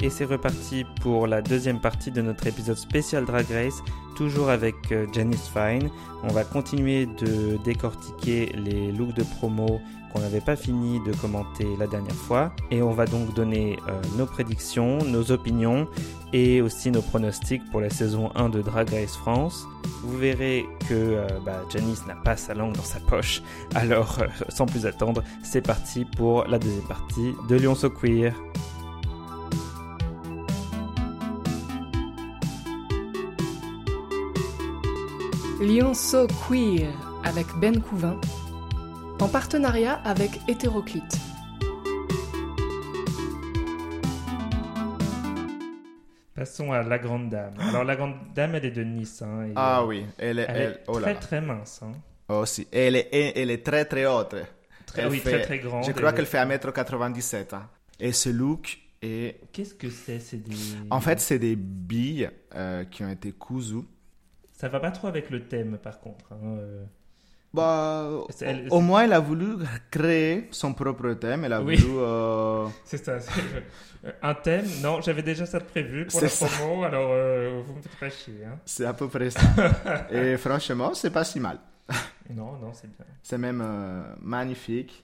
Et 0.00 0.10
c'est 0.10 0.24
reparti 0.24 0.84
pour 1.00 1.26
la 1.26 1.42
deuxième 1.42 1.80
partie 1.80 2.12
de 2.12 2.22
notre 2.22 2.46
épisode 2.46 2.76
spécial 2.76 3.24
Drag 3.24 3.46
Race, 3.50 3.82
toujours 4.16 4.48
avec 4.48 4.76
euh, 4.92 5.06
Janice 5.12 5.48
Fine. 5.48 5.90
On 6.22 6.28
va 6.28 6.44
continuer 6.44 7.06
de 7.06 7.58
décortiquer 7.64 8.52
les 8.54 8.92
looks 8.92 9.14
de 9.14 9.24
promo 9.24 9.80
qu'on 10.12 10.20
n'avait 10.20 10.40
pas 10.40 10.54
fini 10.54 11.00
de 11.04 11.12
commenter 11.16 11.66
la 11.80 11.88
dernière 11.88 12.14
fois. 12.14 12.52
Et 12.70 12.80
on 12.80 12.92
va 12.92 13.06
donc 13.06 13.34
donner 13.34 13.76
euh, 13.88 14.00
nos 14.16 14.26
prédictions, 14.26 14.98
nos 14.98 15.32
opinions 15.32 15.88
et 16.32 16.62
aussi 16.62 16.92
nos 16.92 17.02
pronostics 17.02 17.68
pour 17.70 17.80
la 17.80 17.90
saison 17.90 18.30
1 18.36 18.50
de 18.50 18.62
Drag 18.62 18.88
Race 18.90 19.16
France. 19.16 19.66
Vous 20.04 20.16
verrez 20.16 20.64
que 20.88 20.94
euh, 20.94 21.26
bah, 21.44 21.64
Janice 21.70 22.06
n'a 22.06 22.14
pas 22.14 22.36
sa 22.36 22.54
langue 22.54 22.76
dans 22.76 22.82
sa 22.84 23.00
poche. 23.00 23.42
Alors, 23.74 24.18
sans 24.48 24.66
plus 24.66 24.86
attendre, 24.86 25.24
c'est 25.42 25.62
parti 25.62 26.04
pour 26.04 26.44
la 26.44 26.60
deuxième 26.60 26.86
partie 26.86 27.34
de 27.48 27.56
Lyon 27.56 27.74
So 27.74 27.90
Queer. 27.90 28.32
Lyon 35.60 35.94
So 35.94 36.26
Queer 36.46 36.88
avec 37.24 37.46
Ben 37.60 37.80
Couvin, 37.80 38.20
en 39.20 39.28
partenariat 39.28 39.94
avec 40.04 40.30
Hétéroclite. 40.48 41.16
Passons 46.34 46.70
à 46.72 46.82
la 46.82 46.98
grande 46.98 47.30
dame. 47.30 47.54
Alors 47.58 47.82
la 47.84 47.96
grande 47.96 48.14
dame, 48.34 48.54
elle 48.54 48.64
est 48.66 48.70
de 48.70 48.84
Nice. 48.84 49.22
hein, 49.22 49.46
et, 49.48 49.52
Ah 49.56 49.80
euh, 49.82 49.86
oui, 49.86 50.06
elle 50.18 50.38
est, 50.38 50.46
Elle 50.48 50.56
elle- 50.56 50.70
est 50.72 50.84
oh 50.86 50.98
là 50.98 51.00
très 51.02 51.14
là. 51.14 51.20
très 51.20 51.40
mince. 51.40 51.80
hein. 51.82 51.92
Oh, 52.28 52.44
si. 52.46 52.68
Elle 52.70 52.94
est, 52.96 53.08
elle 53.12 53.50
est 53.50 53.64
très 53.64 53.84
très 53.86 54.06
haute. 54.06 54.36
Très- 54.86 55.06
oui, 55.08 55.18
fait- 55.18 55.30
très 55.30 55.42
très 55.42 55.58
grande. 55.58 55.84
Je 55.84 55.92
crois 55.92 56.12
qu'elle 56.12 56.26
fait 56.26 56.38
1m97. 56.38 57.54
hein. 57.54 57.68
Et 57.98 58.12
ce 58.12 58.28
look 58.28 58.78
est... 59.02 59.40
Qu'est-ce 59.52 59.74
que 59.74 59.90
c'est? 59.90 60.20
C'est 60.20 60.36
des. 60.36 60.54
En 60.90 61.00
fait, 61.00 61.18
c'est 61.20 61.38
des 61.38 61.56
billes 61.56 62.30
euh, 62.54 62.84
qui 62.84 63.02
ont 63.02 63.08
été 63.10 63.32
cousues. 63.32 63.82
Ça 64.60 64.68
va 64.68 64.80
pas 64.80 64.90
trop 64.90 65.08
avec 65.08 65.30
le 65.30 65.46
thème, 65.48 65.78
par 65.78 66.00
contre. 66.00 66.32
hein, 66.32 66.58
euh. 66.58 66.84
Bah, 67.54 68.06
elle- 68.42 68.68
au 68.70 68.80
moins, 68.82 69.04
elle 69.04 69.14
a 69.14 69.20
voulu 69.20 69.46
créer 69.90 70.48
son 70.50 70.74
propre 70.74 71.14
thème. 71.14 71.44
Elle 71.46 71.54
a 71.54 71.62
Oui. 71.62 71.76
voulu... 71.76 71.94
euh, 72.00 72.66
C'est 72.84 73.02
ça. 73.02 73.12
euh, 73.12 74.10
Un 74.22 74.34
thème 74.34 74.66
Non, 74.82 75.00
j'avais 75.00 75.22
déjà 75.22 75.46
ça 75.46 75.58
de 75.58 75.64
prévu 75.64 76.04
pour 76.06 76.20
la 76.20 76.28
promo. 76.28 76.82
Alors, 76.84 77.08
euh, 77.10 77.62
vous 77.66 77.72
me 77.76 77.80
faites 77.80 78.12
chier. 78.12 78.44
Hein. 78.44 78.58
C'est 78.66 78.84
à 78.84 78.92
peu 78.92 79.08
près 79.08 79.30
ça. 79.30 79.40
Et 80.12 80.36
franchement, 80.36 80.92
c'est 80.92 81.10
pas 81.10 81.24
si 81.24 81.40
mal. 81.40 81.58
Non, 82.30 82.52
non, 82.60 82.72
c'est 82.74 82.88
bien. 82.94 83.06
C'est 83.22 83.38
même 83.38 83.62
euh, 83.64 84.02
magnifique. 84.20 85.02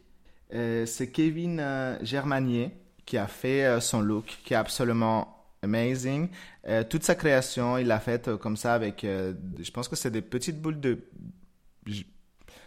C'est 0.51 1.11
Kevin 1.11 1.65
Germanier 2.03 2.71
qui 3.07 3.17
a 3.17 3.27
fait 3.27 3.81
son 3.81 4.03
look, 4.03 4.27
qui 4.45 4.53
est 4.53 4.57
absolument 4.59 5.34
amazing. 5.65 6.29
Euh, 6.69 6.85
toute 6.85 7.03
sa 7.05 7.15
création, 7.15 7.77
il 7.79 7.87
l'a 7.87 8.01
faite 8.01 8.29
euh, 8.29 8.37
comme 8.37 8.57
ça 8.57 8.75
avec, 8.75 9.05
euh, 9.05 9.35
je 9.61 9.71
pense 9.71 9.89
que 9.89 9.97
c'est 9.97 10.11
des 10.11 10.23
petites 10.23 10.61
boules 10.61 10.81
de... 10.81 10.99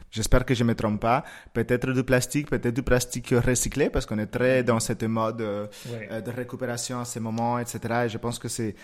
J'espère 0.09 0.45
que 0.45 0.53
je 0.53 0.63
ne 0.63 0.69
me 0.69 0.75
trompe 0.75 1.01
pas. 1.01 1.25
Peut-être 1.53 1.91
du 1.91 2.03
plastique, 2.03 2.49
peut-être 2.49 2.73
du 2.73 2.81
plastique 2.83 3.29
recyclé, 3.31 3.89
parce 3.89 4.05
qu'on 4.05 4.19
est 4.19 4.27
très 4.27 4.63
dans 4.63 4.79
cette 4.79 5.03
mode 5.03 5.41
euh, 5.41 5.67
Ouais. 5.91 6.21
de 6.21 6.31
récupération 6.31 7.01
à 7.01 7.05
ces 7.05 7.19
moments, 7.19 7.59
etc. 7.59 8.03
Et 8.05 8.09
je 8.09 8.17
pense 8.17 8.39
que 8.39 8.47
c'est 8.47 8.75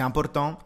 important. 0.00 0.58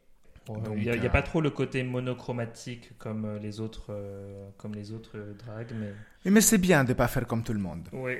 Il 0.77 0.82
n'y 0.82 0.91
a, 0.91 0.96
y 0.96 1.00
a 1.00 1.04
euh, 1.04 1.08
pas 1.08 1.22
trop 1.22 1.41
le 1.41 1.50
côté 1.50 1.82
monochromatique 1.82 2.92
comme 2.98 3.24
euh, 3.24 3.38
les 3.38 3.60
autres, 3.60 3.86
euh, 3.91 4.48
comme 4.56 4.74
les 4.74 4.92
autres 4.92 5.16
euh, 5.16 5.34
drags, 5.34 5.72
mais. 5.78 5.92
Mais 6.30 6.41
c'est 6.41 6.58
bien 6.58 6.84
de 6.84 6.91
ne 6.91 6.94
pas 6.94 7.08
faire 7.08 7.27
comme 7.27 7.42
tout 7.42 7.52
le 7.52 7.58
monde. 7.60 7.88
Oui. 7.92 8.14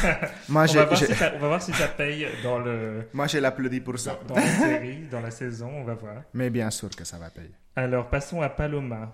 Moi, 0.48 0.64
on, 0.68 0.74
va 0.74 0.84
voir 0.84 0.98
si 0.98 1.14
ça, 1.14 1.32
on 1.34 1.38
va 1.38 1.48
voir 1.48 1.62
si 1.62 1.72
ça 1.72 1.88
paye 1.88 2.26
dans 2.42 2.58
le 2.58 3.02
moi, 3.12 3.26
je 3.26 3.38
l'applaudis 3.38 3.80
pour 3.80 3.98
ça. 3.98 4.18
dans, 4.26 4.34
dans 4.34 4.40
la 4.40 4.46
série, 4.46 5.06
dans 5.10 5.20
la 5.20 5.30
saison. 5.30 5.70
On 5.74 5.84
va 5.84 5.94
voir. 5.94 6.22
Mais 6.34 6.50
bien 6.50 6.70
sûr 6.70 6.90
que 6.90 7.04
ça 7.04 7.18
va 7.18 7.30
payer. 7.30 7.50
Alors, 7.76 8.08
passons 8.08 8.40
à 8.40 8.48
Paloma. 8.48 9.12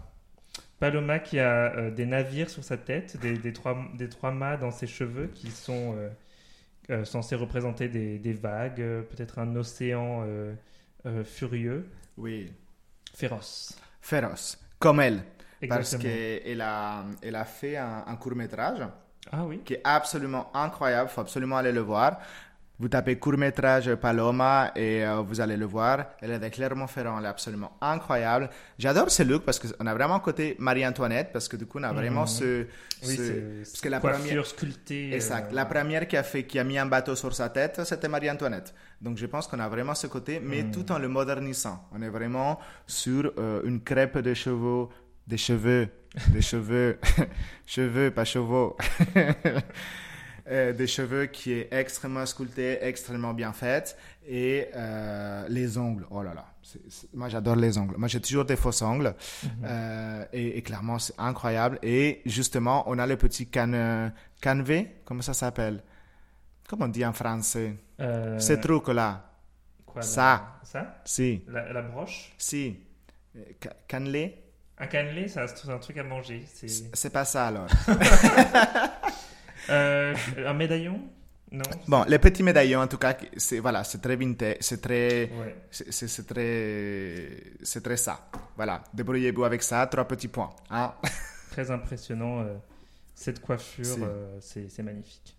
Paloma 0.78 1.18
qui 1.18 1.38
a 1.40 1.74
euh, 1.74 1.90
des 1.90 2.06
navires 2.06 2.48
sur 2.50 2.62
sa 2.62 2.76
tête, 2.76 3.18
des, 3.20 3.36
des 3.36 3.52
trois, 3.52 3.76
des 3.94 4.08
trois 4.08 4.30
mâts 4.30 4.56
dans 4.56 4.70
ses 4.70 4.86
cheveux 4.86 5.28
qui 5.34 5.50
sont 5.50 5.94
euh, 5.96 6.08
euh, 6.90 7.04
censés 7.04 7.34
représenter 7.34 7.88
des, 7.88 8.18
des 8.18 8.32
vagues, 8.32 8.80
euh, 8.80 9.02
peut-être 9.02 9.38
un 9.38 9.56
océan 9.56 10.22
euh, 10.24 10.54
euh, 11.06 11.24
furieux, 11.24 11.86
Oui. 12.18 12.52
féroce. 13.14 13.78
féroce, 14.00 14.58
comme 14.78 15.00
elle. 15.00 15.22
Parce 15.68 15.94
Exactement. 15.94 16.02
qu'elle 16.02 16.60
a, 16.60 17.04
elle 17.22 17.36
a 17.36 17.44
fait 17.44 17.76
un, 17.76 18.16
court 18.16 18.36
métrage 18.36 18.80
Ah 19.32 19.44
oui 19.44 19.60
qui 19.64 19.74
est 19.74 19.80
absolument 19.82 20.50
incroyable, 20.54 21.08
il 21.10 21.14
faut 21.14 21.20
absolument 21.20 21.56
aller 21.56 21.72
le 21.72 21.80
voir. 21.80 22.18
Vous 22.80 22.88
tapez 22.88 23.16
court 23.18 23.36
métrage 23.36 23.92
Paloma 23.96 24.70
et 24.76 25.04
euh, 25.04 25.16
vous 25.22 25.40
allez 25.40 25.56
le 25.56 25.66
voir. 25.66 26.06
Elle 26.20 26.30
est 26.30 26.38
de 26.38 26.48
Clermont-Ferrand, 26.48 27.18
elle 27.18 27.24
est 27.24 27.28
absolument 27.28 27.72
incroyable. 27.80 28.50
J'adore 28.78 29.10
ce 29.10 29.24
look 29.24 29.42
parce 29.44 29.58
qu'on 29.58 29.84
a 29.86 29.94
vraiment 29.94 30.20
côté 30.20 30.54
Marie-Antoinette 30.60 31.30
parce 31.32 31.48
que 31.48 31.56
du 31.56 31.66
coup 31.66 31.78
on 31.80 31.82
a 31.82 31.92
vraiment 31.92 32.20
Mhm. 32.22 32.26
ce... 32.28 32.66
Oui, 33.04 33.16
ce- 33.16 33.58
parce 33.64 33.80
que 33.80 33.88
la 33.88 33.98
première... 33.98 34.46
sculptée. 34.46 35.12
Exact. 35.12 35.50
euh, 35.50 35.54
La 35.56 35.66
première 35.66 36.06
qui 36.06 36.16
a, 36.16 36.22
fait, 36.22 36.44
qui 36.44 36.56
a 36.60 36.62
mis 36.64 36.78
un 36.78 36.86
bateau 36.86 37.16
sur 37.16 37.34
sa 37.34 37.48
tête, 37.48 37.80
c'était 37.84 38.06
Marie-Antoinette. 38.08 38.72
Donc 39.02 39.16
je 39.18 39.26
pense 39.26 39.48
qu'on 39.48 39.58
a 39.58 39.68
vraiment 39.68 39.96
ce 39.96 40.06
côté, 40.06 40.38
mais 40.40 40.62
Mm. 40.62 40.70
tout 40.70 40.92
en 40.92 40.98
le 41.00 41.08
modernisant. 41.08 41.84
On 41.92 42.00
est 42.00 42.08
vraiment 42.10 42.60
sur 42.86 43.32
euh, 43.38 43.60
une 43.64 43.80
crêpe 43.82 44.18
de 44.18 44.34
chevaux, 44.34 44.88
des 45.26 45.36
cheveux, 45.36 45.88
des 46.28 46.42
cheveux, 46.42 46.98
cheveux, 47.66 48.12
pas 48.12 48.24
chevaux. 48.24 48.76
Euh, 50.50 50.72
des 50.72 50.86
cheveux 50.86 51.26
qui 51.26 51.52
est 51.52 51.68
extrêmement 51.72 52.24
sculpté, 52.24 52.78
extrêmement 52.82 53.34
bien 53.34 53.52
fait. 53.52 53.96
Et 54.26 54.66
euh, 54.74 55.46
les 55.48 55.76
ongles, 55.78 56.06
oh 56.10 56.22
là 56.22 56.32
là. 56.34 56.46
moi, 57.14 57.28
j'adore 57.28 57.56
les 57.56 57.76
ongles. 57.76 57.96
Moi, 57.98 58.08
j'ai 58.08 58.20
toujours 58.20 58.44
des 58.46 58.56
faux 58.56 58.82
ongles. 58.82 59.14
mhm. 59.44 59.50
Euh, 59.64 60.24
et, 60.32 60.56
et 60.58 60.62
clairement, 60.62 60.98
c'est 60.98 61.14
incroyable. 61.18 61.78
Et 61.82 62.22
justement, 62.26 62.84
on 62.86 62.98
a 62.98 63.06
le 63.06 63.16
petit 63.16 63.46
can, 63.46 64.10
canvé, 64.42 64.96
comment 65.04 65.22
ça 65.22 65.34
s'appelle? 65.34 65.82
Comment 66.68 66.86
on 66.86 66.88
dit 66.88 67.04
en 67.04 67.12
français? 67.12 67.74
Euh, 68.00 68.38
Ce 68.38 68.52
truc-là. 68.54 69.30
quoi, 69.86 70.02
ça. 70.02 70.58
Ça? 70.62 71.00
Si, 71.04 71.42
la, 71.48 71.72
la 71.72 71.82
broche? 71.82 72.32
Si. 72.38 72.78
Ca- 73.62 73.76
Cannelé 73.86 74.36
Un 74.78 74.86
cannelé, 74.86 75.28
ça, 75.28 75.46
c'est 75.48 75.70
un 75.70 75.78
truc 75.78 75.96
à 75.98 76.04
manger. 76.04 76.44
C'est 76.94 77.10
pas 77.12 77.24
ça 77.24 77.46
alors. 77.48 77.66
Euh, 79.70 80.14
un 80.46 80.54
médaillon? 80.54 81.00
Non 81.50 81.62
Bon, 81.86 82.04
les 82.06 82.18
petits 82.18 82.42
médaillons, 82.42 82.80
en 82.80 82.86
tout 82.86 82.98
cas, 82.98 83.16
c'est 83.38 83.58
voilà, 83.58 83.82
c'est 83.84 84.00
très 84.02 84.16
vintage, 84.16 84.56
c'est 84.60 84.80
très, 84.82 85.30
Ouais. 85.30 85.56
c'est 85.70 86.26
très, 86.26 87.28
c'est 87.62 87.82
très 87.82 87.96
ça. 87.96 88.28
Voilà, 88.56 88.84
débrouillez-vous 88.92 89.44
avec 89.44 89.62
ça, 89.62 89.86
trois 89.86 90.04
petits 90.06 90.28
points. 90.28 90.50
Hein? 90.70 90.92
Très 91.50 91.70
impressionnant. 91.70 92.40
euh, 92.40 92.54
cette 93.14 93.40
coiffure, 93.40 93.96
euh, 94.02 94.38
c'est 94.40 94.82
magnifique. 94.82 95.36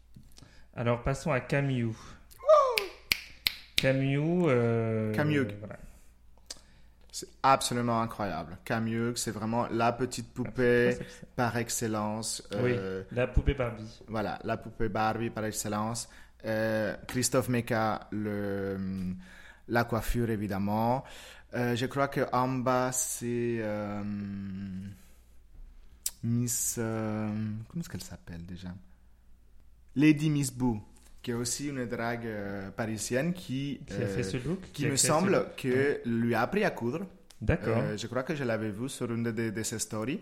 Alors 0.76 1.02
passons 1.04 1.32
à 1.32 1.40
Camille. 1.40 1.88
Camille. 3.76 4.18
euh, 4.20 5.14
Camille. 5.14 5.46
voilà. 5.60 5.78
C'est 7.12 7.28
absolument 7.42 8.02
incroyable. 8.02 8.58
Camille, 8.64 9.14
c'est 9.16 9.32
vraiment 9.32 9.68
la 9.72 9.92
petite 9.94 10.32
poupée 10.34 10.96
s'appelle 10.96 11.08
par 11.36 11.58
excellence. 11.58 12.44
Euh, 12.54 13.04
Oui, 13.08 13.16
la 13.16 13.26
poupée 13.28 13.56
Barbie. 13.56 14.02
Voilà, 14.08 14.40
la 14.44 14.58
poupée 14.58 14.90
Barbie 14.90 15.30
par 15.32 15.44
excellence. 15.46 16.08
Euh, 16.46 16.96
Christophe 17.08 17.50
Meka, 17.50 18.08
le, 18.12 18.78
la 19.68 19.84
coiffure 19.86 20.30
évidemment. 20.30 21.04
Euh, 21.56 21.76
je 21.76 21.88
crois 21.88 22.08
que 22.10 22.22
en 22.32 22.48
bas 22.50 22.92
c'est 22.92 23.58
euh, 23.60 24.04
Miss. 26.24 26.74
comment 26.76 27.82
est-ce 27.82 27.90
qu'elle 27.90 28.04
s'appelle 28.04 28.46
déjà? 28.46 28.70
Lady 29.96 30.30
Miss 30.30 30.54
Boo, 30.54 30.80
qui 31.22 31.32
est 31.32 31.34
aussi 31.34 31.68
une 31.70 31.86
drague 31.86 32.26
euh, 32.26 32.72
parisienne 32.72 33.34
qui, 33.34 33.82
Qui 33.86 33.94
a 33.94 34.06
euh, 34.06 34.16
fait 34.16 34.24
ce 34.24 34.38
look 34.38 34.60
qui 34.74 34.86
me 34.88 34.96
semble 34.96 35.32
look 35.34 35.56
que 35.58 36.02
lui 36.06 36.34
a 36.36 36.42
appris 36.42 36.64
à 36.64 36.72
coudre. 36.72 37.06
D'accord. 37.42 37.78
Euh, 37.78 37.98
je 37.98 38.08
crois 38.08 38.24
que 38.24 38.36
je 38.36 38.44
l'avais 38.44 38.72
vu 38.72 38.90
sur 38.90 39.12
une 39.12 39.24
de, 39.24 39.32
de- 39.32 39.50
de 39.50 39.64
ses 39.64 39.80
stories. 39.80 40.22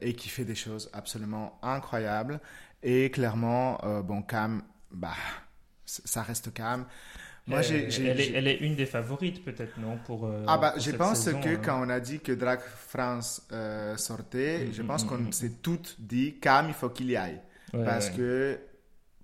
Et 0.00 0.14
qui 0.14 0.28
fait 0.28 0.44
des 0.44 0.54
choses 0.54 0.88
absolument 0.92 1.58
incroyables. 1.62 2.40
Et 2.82 3.10
clairement, 3.10 3.78
bon, 4.04 4.22
Cam, 4.22 4.62
bah, 4.90 5.12
ça 5.84 6.22
reste 6.22 6.52
Cam. 6.54 6.86
Moi, 7.46 7.62
j'ai- 7.62 7.88
elle, 8.08 8.20
est, 8.20 8.26
j'ai- 8.26 8.32
elle 8.34 8.48
est 8.48 8.56
une 8.58 8.74
des 8.74 8.86
favorites 8.86 9.44
peut-être, 9.44 9.78
non 9.78 9.98
pour, 9.98 10.26
euh, 10.26 10.44
Ah 10.46 10.58
bah, 10.58 10.72
pour 10.72 10.80
je 10.80 10.90
cette 10.90 10.96
pense 10.96 11.20
saison, 11.22 11.40
que 11.40 11.48
hein. 11.48 11.60
quand 11.62 11.80
on 11.84 11.88
a 11.88 12.00
dit 12.00 12.20
que 12.20 12.32
Drag 12.32 12.60
France 12.60 13.46
euh, 13.52 13.96
sortait, 13.96 14.68
Mm, 14.68 14.72
je 14.72 14.82
mm, 14.82 14.86
pense 14.86 15.04
mm, 15.04 15.08
qu'on 15.08 15.30
s'est 15.32 15.52
toutes 15.62 15.96
dit 16.00 16.38
Cam, 16.40 16.66
il 16.68 16.74
faut 16.74 16.90
qu'il 16.90 17.10
y 17.10 17.16
aille. 17.16 17.40
Ouais, 17.72 17.84
parce 17.84 18.10
ouais. 18.10 18.12
que, 18.12 18.58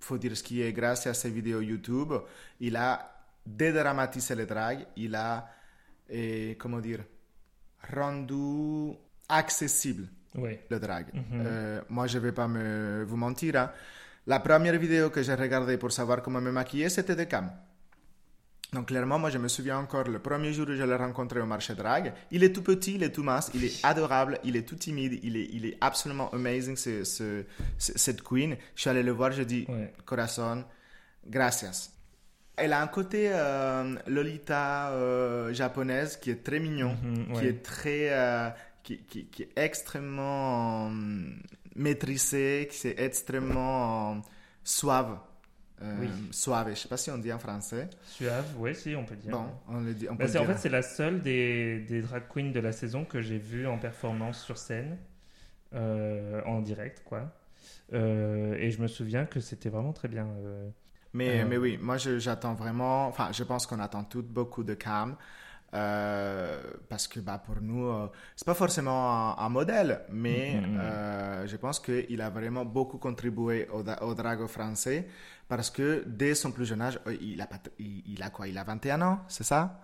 faut 0.03 0.17
dire 0.17 0.35
ce 0.35 0.43
qui 0.43 0.61
est, 0.61 0.73
grâce 0.73 1.07
à 1.07 1.13
ses 1.13 1.29
vidéos 1.29 1.61
YouTube, 1.61 2.13
il 2.59 2.75
a 2.75 3.09
dédramatisé 3.45 4.35
le 4.35 4.45
drag, 4.45 4.85
il 4.97 5.15
a, 5.15 5.47
eh, 6.09 6.55
comment 6.59 6.79
dire, 6.79 7.03
rendu 7.93 8.93
accessible 9.29 10.07
Ouais. 10.35 10.65
le 10.69 10.79
drag. 10.79 11.05
Mhm. 11.13 11.23
Euh, 11.45 11.81
moi, 11.89 12.07
je 12.07 12.17
vais 12.17 12.31
pas 12.31 12.47
me, 12.47 13.03
vous 13.07 13.17
mentir. 13.17 13.55
hein. 13.55 13.71
La 14.25 14.39
première 14.39 14.77
vidéo 14.79 15.09
que 15.11 15.21
j'ai 15.21 15.35
regardée 15.35 15.77
pour 15.77 15.91
savoir 15.91 16.21
comment 16.23 16.41
me 16.41 16.51
maquiller, 16.51 16.89
c'était 16.89 17.15
de 17.15 17.25
Cam. 17.25 17.51
Donc 18.73 18.87
clairement, 18.87 19.19
moi 19.19 19.29
je 19.29 19.37
me 19.37 19.47
souviens 19.47 19.77
encore 19.77 20.05
le 20.05 20.19
premier 20.19 20.51
jour 20.53 20.67
où 20.67 20.73
je 20.73 20.83
l'ai 20.83 20.95
rencontré 20.95 21.39
au 21.39 21.45
marché 21.45 21.75
drag. 21.75 22.13
Il 22.31 22.43
est 22.43 22.51
tout 22.53 22.63
petit, 22.63 22.95
il 22.95 23.03
est 23.03 23.11
tout 23.11 23.23
mince, 23.23 23.51
il 23.53 23.63
est 23.65 23.85
adorable, 23.85 24.39
il 24.43 24.55
est 24.55 24.67
tout 24.67 24.75
timide, 24.75 25.19
il 25.23 25.37
est, 25.37 25.49
il 25.53 25.65
est 25.67 25.77
absolument 25.79 26.31
amazing 26.33 26.75
ce, 26.75 27.03
ce- 27.03 27.43
ce- 27.77 27.97
cette 27.97 28.21
queen. 28.23 28.55
Je 28.75 28.81
suis 28.81 28.89
allé 28.89 29.03
le 29.03 29.11
voir, 29.11 29.31
je 29.31 29.43
dis 29.43 29.65
Ouais. 29.69 29.93
corazon, 30.05 30.63
gracias. 31.27 31.91
Elle 32.55 32.73
a 32.73 32.81
un 32.81 32.87
côté 32.87 33.29
euh, 33.31 33.95
Lolita 34.07 34.89
euh, 34.91 35.53
japonaise 35.53 36.17
qui 36.17 36.29
est 36.31 36.43
très 36.43 36.59
mignon, 36.59 36.95
Mhm, 37.03 37.25
qui 37.27 37.31
ouais. 37.41 37.45
est 37.47 37.63
très, 37.63 38.09
euh, 38.11 38.49
qui, 38.83 38.97
qui- 39.05 39.25
qui 39.25 39.43
est 39.43 39.51
extrêmement 39.55 40.87
euh, 40.89 40.91
maîtrisé, 41.75 42.67
qui 42.71 42.87
est 42.87 42.99
extrêmement 42.99 44.21
suave. 44.63 45.17
Euh, 45.83 45.95
Oui. 45.99 46.09
Suave, 46.31 46.69
je 46.69 46.75
sais 46.75 46.87
pas 46.87 46.97
si 46.97 47.11
on 47.11 47.17
dit 47.17 47.31
en 47.33 47.39
français. 47.39 47.89
Suave, 48.05 48.45
oui, 48.57 48.75
si, 48.75 48.95
on 48.95 49.05
peut 49.05 49.15
dire. 49.15 49.31
Bon, 49.31 49.45
on 49.67 49.81
le 49.81 49.93
dit. 49.93 50.07
On 50.09 50.15
Bah, 50.15 50.25
peut 50.25 50.39
en 50.39 50.45
fait, 50.45 50.57
c'est 50.57 50.69
la 50.69 50.81
seule 50.81 51.21
des, 51.21 51.79
des 51.81 52.01
drag 52.01 52.23
queens 52.33 52.51
de 52.51 52.59
la 52.59 52.71
saison 52.71 53.05
que 53.05 53.21
j'ai 53.21 53.37
vue 53.37 53.67
en 53.67 53.77
performance 53.77 54.43
sur 54.43 54.57
scène, 54.57 54.97
euh, 55.73 56.41
en 56.45 56.61
direct, 56.61 57.03
quoi. 57.05 57.31
Euh, 57.93 58.55
et 58.55 58.71
je 58.71 58.81
me 58.81 58.87
souviens 58.87 59.25
que 59.25 59.39
c'était 59.39 59.69
vraiment 59.69 59.93
très 59.93 60.07
bien. 60.07 60.27
euh. 60.27 60.69
Mais, 61.13 61.41
Euh, 61.41 61.45
mais 61.47 61.57
oui, 61.57 61.77
moi 61.81 61.97
j'attends 61.97 62.55
vraiment, 62.55 63.07
enfin 63.07 63.31
je 63.31 63.43
pense 63.43 63.67
qu'on 63.67 63.79
attend 63.79 64.03
toutes 64.03 64.27
beaucoup 64.27 64.63
de 64.63 64.73
Cam. 64.73 65.15
Euh, 65.73 66.61
parce 66.89 67.07
que 67.07 67.19
bah, 67.19 67.37
pour 67.43 67.61
nous, 67.61 67.87
euh, 67.87 68.07
c'est 68.35 68.45
pas 68.45 68.53
forcément 68.53 69.37
un, 69.39 69.45
un 69.45 69.49
modèle, 69.49 70.01
mais 70.09 70.63
Mhm. 70.63 70.77
euh, 70.77 71.47
je 71.47 71.57
pense 71.57 71.79
qu'il 71.79 72.21
a 72.21 72.29
vraiment 72.29 72.65
beaucoup 72.65 72.97
contribué 72.97 73.67
au, 73.73 73.83
au 74.05 74.13
drago 74.15 74.47
français 74.47 75.07
parce 75.47 75.69
que 75.69 76.03
dès 76.07 76.35
son 76.35 76.51
plus 76.51 76.65
jeune 76.65 76.81
âge, 76.81 76.99
il 77.21 77.41
a, 77.41 77.47
il, 77.79 78.03
il 78.13 78.23
a 78.23 78.29
quoi? 78.29 78.47
Il 78.47 78.57
a 78.57 78.63
21 78.63 79.01
ans, 79.01 79.19
c'est 79.27 79.43
ça? 79.43 79.79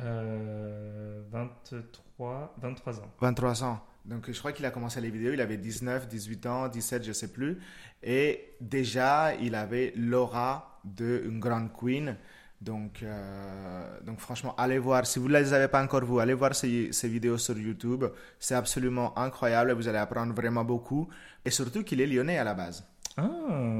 Euh, 0.00 1.22
23, 1.30 2.54
23 2.60 3.00
ans. 3.00 3.12
23 3.20 3.64
ans. 3.64 3.80
Donc 4.04 4.30
je 4.30 4.38
crois 4.38 4.52
qu'il 4.52 4.66
a 4.66 4.70
commencé 4.70 5.00
les 5.00 5.10
vidéos, 5.10 5.32
il 5.32 5.40
avait 5.40 5.56
19, 5.56 6.08
18 6.08 6.46
ans, 6.46 6.68
17, 6.68 7.04
je 7.04 7.12
sais 7.12 7.32
plus. 7.32 7.58
Et 8.02 8.56
déjà, 8.60 9.34
il 9.36 9.54
avait 9.54 9.92
l'aura 9.96 10.80
d'une 10.84 11.38
grande 11.38 11.72
queen. 11.72 12.16
Donc, 12.62 13.02
euh, 13.02 14.00
donc 14.06 14.20
franchement, 14.20 14.54
allez 14.56 14.78
voir. 14.78 15.04
Si 15.06 15.18
vous 15.18 15.28
ne 15.28 15.38
les 15.38 15.52
avez 15.52 15.68
pas 15.68 15.82
encore 15.82 16.04
vu, 16.04 16.20
allez 16.20 16.34
voir 16.34 16.54
ces, 16.54 16.92
ces 16.92 17.08
vidéos 17.08 17.38
sur 17.38 17.58
YouTube. 17.58 18.04
C'est 18.38 18.54
absolument 18.54 19.16
incroyable. 19.18 19.72
Vous 19.72 19.88
allez 19.88 19.98
apprendre 19.98 20.32
vraiment 20.34 20.64
beaucoup. 20.64 21.08
Et 21.44 21.50
surtout 21.50 21.82
qu'il 21.82 22.00
est 22.00 22.06
lyonnais 22.06 22.38
à 22.38 22.44
la 22.44 22.54
base. 22.54 22.84
Ah, 23.16 23.28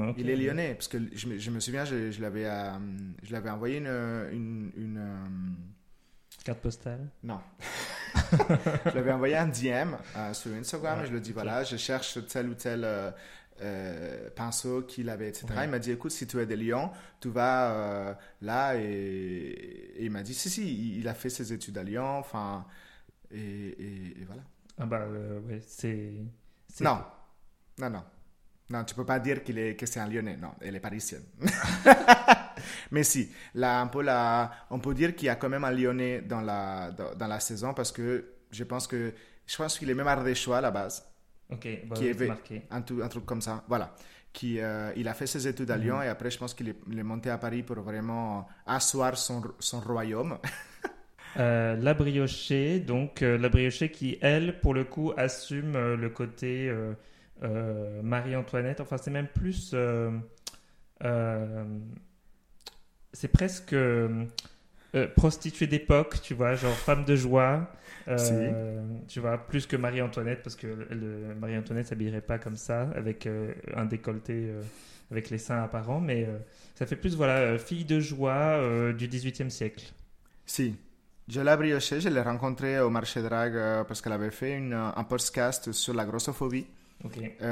ok. 0.09 0.15
Il 0.17 0.29
est 0.29 0.35
lyonnais. 0.35 0.73
Parce 0.75 0.89
que 0.89 0.97
je, 1.15 1.27
me- 1.27 1.37
je 1.37 1.49
me 1.51 1.59
souviens, 1.59 1.85
je, 1.85 2.11
je 2.11 2.21
l'avais 2.21 2.45
euh, 2.45 2.71
je 3.23 3.31
l'avais 3.31 3.49
envoyé 3.49 3.77
une... 3.77 3.87
une, 4.31 4.71
une, 4.75 4.97
euh, 4.97 5.25
Carte 6.43 6.59
postale. 6.59 7.07
non. 7.23 7.39
je 8.85 8.91
lui 8.91 8.99
avais 8.99 9.11
envoyé 9.13 9.35
un 9.37 9.47
DM 9.47 9.95
sur 10.33 10.51
Instagram 10.53 10.99
et 11.01 11.05
je 11.05 11.11
lui 11.11 11.17
ai 11.17 11.21
dit 11.21 11.31
ok. 11.31 11.33
voilà, 11.33 11.63
je 11.63 11.77
cherche 11.77 12.19
tel 12.27 12.49
ou 12.49 12.53
tel 12.53 12.85
euh, 13.61 14.29
pinceau 14.31 14.81
qu'il 14.83 15.09
avait, 15.09 15.29
etc. 15.29 15.45
Ouais. 15.55 15.65
Il 15.65 15.69
m'a 15.69 15.79
dit 15.79 15.91
écoute, 15.91 16.11
si 16.11 16.25
tu 16.27 16.39
es 16.39 16.45
de 16.45 16.55
Lyon, 16.55 16.91
tu 17.19 17.29
vas 17.29 17.71
euh, 17.71 18.13
là 18.41 18.75
et, 18.75 18.83
et 19.97 20.03
il 20.05 20.11
m'a 20.11 20.23
dit 20.23 20.33
si, 20.33 20.49
si, 20.49 20.97
il, 20.99 21.07
a 21.07 21.13
fait 21.13 21.29
ses 21.29 21.53
études 21.53 21.77
à 21.77 21.83
Lyon, 21.83 22.17
enfin, 22.19 22.65
et, 23.31 23.37
et- 23.39 24.21
et 24.21 24.25
voilà. 24.25 24.41
Ah 24.79 24.85
bah, 24.85 25.01
euh, 25.01 25.39
ouais, 25.41 25.61
c'est... 25.67 26.13
c'est- 26.67 26.83
Non, 26.83 26.99
non, 27.79 27.89
non. 27.89 28.03
Non, 28.69 28.83
tu 28.85 28.95
peux 28.95 29.05
pas 29.05 29.19
dire 29.19 29.43
qu'il 29.43 29.59
est, 29.59 29.75
que 29.75 29.85
c'est 29.85 29.99
un 29.99 30.07
Lyonnais. 30.07 30.37
Non, 30.37 30.53
elle 30.61 30.75
est 30.75 30.79
parisienne. 30.79 31.23
Mais 32.91 33.03
si, 33.03 33.29
là, 33.53 33.81
un 33.81 33.87
peu 33.87 34.01
la, 34.01 34.51
on 34.69 34.79
peut 34.79 34.93
dire 34.93 35.15
qu'il 35.15 35.25
y 35.27 35.29
a 35.29 35.35
quand 35.35 35.49
même 35.49 35.63
un 35.63 35.71
Lyonnais 35.71 36.21
dans 36.21 36.41
la, 36.41 36.91
dans, 36.91 37.13
dans 37.15 37.27
la 37.27 37.39
saison 37.39 37.73
parce 37.73 37.91
que 37.91 38.33
je 38.51 38.63
pense 38.63 38.87
que, 38.87 39.13
je 39.45 39.57
pense 39.57 39.77
qu'il 39.77 39.89
est 39.89 39.93
même 39.93 40.07
ardéchois 40.07 40.57
à 40.57 40.61
la 40.61 40.71
base. 40.71 41.05
Ok, 41.53 41.67
bah, 41.87 41.95
Qui 41.95 42.13
marqué. 42.25 42.61
Un, 42.71 42.81
tout- 42.81 43.01
un 43.03 43.07
truc 43.07 43.25
comme 43.25 43.41
ça. 43.41 43.63
Voilà. 43.67 43.93
Qui, 44.31 44.59
euh, 44.59 44.91
il 44.95 45.07
a 45.07 45.13
fait 45.13 45.27
ses 45.27 45.47
études 45.47 45.69
à 45.69 45.77
Lyon 45.77 46.01
et 46.01 46.07
après, 46.07 46.31
je 46.31 46.39
pense 46.39 46.55
qu'il 46.55 46.69
est, 46.69 47.03
monté 47.03 47.29
à 47.29 47.37
Paris 47.37 47.61
pour 47.61 47.75
vraiment 47.81 48.47
asseoir 48.65 49.15
son, 49.17 49.41
son 49.59 49.79
royaume. 49.79 50.37
Euh, 51.39 51.75
la 51.77 51.95
briochée, 51.95 52.79
donc 52.79 53.23
euh, 53.23 53.39
la 53.39 53.49
briochée 53.49 53.89
qui, 53.89 54.19
elle, 54.21 54.59
pour 54.59 54.75
le 54.75 54.83
coup, 54.83 55.13
assume 55.17 55.75
euh, 55.75 55.97
le 55.97 56.11
côté 56.11 56.71
Marie-Antoinette. 57.41 58.81
Enfin, 58.81 58.97
c'est 58.99 59.09
même 59.09 59.25
plus. 59.27 59.73
c'est 63.13 63.27
presque 63.29 63.75
euh, 64.95 65.07
prostituée 65.07 65.67
d'époque, 65.67 66.21
tu 66.21 66.33
vois, 66.33 66.55
genre 66.55 66.73
femme 66.75 67.05
de 67.05 67.15
joie. 67.15 67.67
euh, 68.07 68.81
Tu 69.07 69.19
vois, 69.19 69.37
plus 69.37 69.65
que 69.65 69.75
Marie-Antoinette, 69.75 70.43
parce 70.43 70.55
que 70.55 70.67
le, 70.67 71.35
Marie-Antoinette 71.39 71.87
s'habillerait 71.87 72.21
pas 72.21 72.37
comme 72.37 72.57
ça, 72.57 72.89
avec 72.95 73.25
euh, 73.27 73.53
un 73.75 73.85
décolleté, 73.85 74.49
avec 75.11 75.29
les 75.29 75.37
seins 75.37 75.63
apparents, 75.63 75.99
mais 76.01 76.27
ça 76.75 76.85
fait 76.85 76.95
plus, 76.95 77.15
voilà, 77.15 77.57
fille 77.57 77.85
de 77.85 77.99
joie 77.99 78.59
du 78.93 79.07
XVIIIe 79.07 79.51
siècle. 79.51 79.85
Si. 80.45 80.75
Je 81.29 81.39
l'ai 81.39 81.55
brioché, 81.55 82.01
je 82.01 82.09
l'ai 82.09 82.21
rencontrée 82.21 82.79
au 82.81 82.89
marché 82.89 83.21
drag 83.21 83.55
euh, 83.55 83.83
parce 83.85 84.01
qu'elle 84.01 84.11
avait 84.11 84.29
fait 84.31 84.57
une, 84.57 84.73
un 84.73 85.03
podcast 85.05 85.71
sur 85.71 85.93
la 85.93 86.03
grossophobie. 86.05 86.67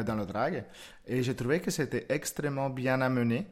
Dans 0.05 0.15
le 0.15 0.25
drag. 0.25 0.63
Et 1.07 1.23
j'ai 1.23 1.35
trouvé 1.35 1.59
que 1.59 1.71
c'était 1.71 2.05
extrêmement 2.09 2.69
bien 2.69 3.01
amené. 3.01 3.47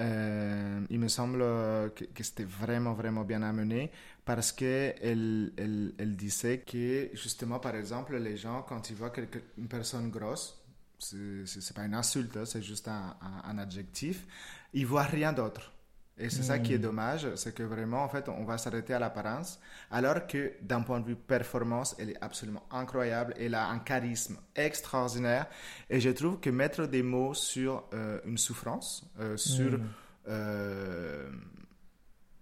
Euh, 0.00 0.80
il 0.90 0.98
me 1.00 1.08
semble 1.08 1.40
euh, 1.42 1.88
que, 1.88 2.22
c'était 2.22 2.44
vraiment, 2.44 2.92
vraiment 2.92 3.24
bien 3.24 3.42
amené 3.42 3.90
parce 4.26 4.52
qu'elle 4.52 5.52
elle, 5.56 5.94
elle 5.98 6.16
disait 6.16 6.58
que, 6.60 7.08
justement, 7.14 7.58
par 7.60 7.74
exemple, 7.76 8.16
les 8.18 8.36
gens, 8.36 8.62
quand 8.62 8.90
ils 8.90 8.96
voient 8.96 9.12
une 9.56 9.68
personne 9.68 10.10
grosse, 10.10 10.62
c'est 10.98 11.74
pas 11.74 11.84
une 11.84 11.94
insulte, 11.94 12.36
hein, 12.36 12.44
c'est 12.44 12.62
juste 12.62 12.88
un, 12.88 13.16
un- 13.22 13.48
un 13.50 13.58
adjectif, 13.58 14.26
ils 14.74 14.86
voient 14.86 15.02
rien 15.04 15.32
d'autre. 15.32 15.72
Et 16.18 16.30
c'est 16.30 16.42
ça 16.42 16.58
qui 16.58 16.72
est 16.72 16.78
Mm. 16.78 16.82
dommage, 16.82 17.34
c'est 17.34 17.54
que 17.54 17.62
vraiment, 17.62 18.02
en 18.02 18.08
fait, 18.08 18.26
on 18.30 18.44
va 18.44 18.56
s'arrêter 18.56 18.94
à 18.94 18.98
l'apparence, 18.98 19.60
alors 19.90 20.26
que 20.26 20.52
d'un 20.62 20.80
point 20.80 21.00
de 21.00 21.06
vue 21.06 21.14
performance, 21.16 21.94
elle 21.98 22.10
est 22.10 22.22
absolument 22.22 22.62
incroyable, 22.70 23.34
elle 23.38 23.54
a 23.54 23.68
un 23.68 23.80
charisme 23.80 24.38
extraordinaire, 24.54 25.46
et 25.90 26.00
je 26.00 26.08
trouve 26.10 26.40
que 26.40 26.48
mettre 26.48 26.86
des 26.86 27.02
mots 27.02 27.34
sur 27.34 27.84
euh, 27.92 28.18
une 28.24 28.38
souffrance, 28.38 29.04
euh, 29.20 29.36
sur, 29.36 29.72
Mm. 29.78 29.84
euh, 30.28 31.28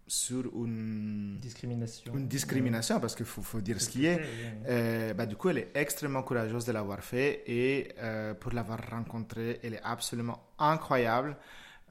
sur 0.07 0.45
une, 0.65 1.39
Discrimination. 1.41 2.15
une 2.15 2.29
discrimination, 2.29 3.01
parce 3.01 3.15
qu'il 3.17 3.27
faut, 3.27 3.43
faut 3.43 3.61
dire 3.61 3.81
ce 3.81 3.89
qui 3.89 4.07
est, 4.07 4.21
euh, 4.69 5.15
bah, 5.15 5.27
du 5.27 5.35
coup, 5.35 5.49
elle 5.49 5.59
est 5.59 5.71
extrêmement 5.75 6.23
courageuse 6.23 6.65
de 6.67 6.73
l'avoir 6.73 7.03
fait 7.03 7.43
et 7.47 7.89
euh, 7.99 8.35
pour 8.35 8.53
l'avoir 8.53 8.79
rencontrée, 8.91 9.59
elle 9.65 9.75
est 9.75 9.83
absolument 9.83 10.39
incroyable. 10.59 11.37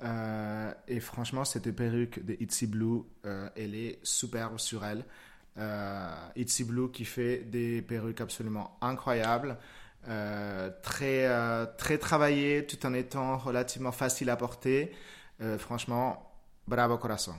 Euh, 0.04 0.74
et 0.88 1.00
franchement, 1.00 1.46
cette 1.46 1.72
perruque 1.72 2.24
de 2.26 2.36
Itsy 2.40 2.68
Blue, 2.68 3.02
euh, 3.26 3.50
elle 3.56 3.76
est 3.76 4.00
superbe 4.04 4.60
sur 4.60 4.84
elle. 4.86 5.06
Euh, 5.58 6.14
Itsy 6.36 6.64
Blue 6.66 6.92
qui 6.92 7.06
fait 7.06 7.40
des 7.40 7.82
perruques 7.82 8.22
absolument 8.22 8.78
incroyables, 8.82 9.58
euh, 10.10 10.70
très, 10.82 11.28
très 11.78 11.98
travaillées 11.98 12.66
tout 12.66 12.86
en 12.86 12.94
étant 12.94 13.38
relativement 13.38 13.92
facile 13.92 14.30
à 14.30 14.36
porter. 14.36 14.92
Franchement, 15.60 16.32
bravo 16.68 16.98
corazon. 16.98 17.34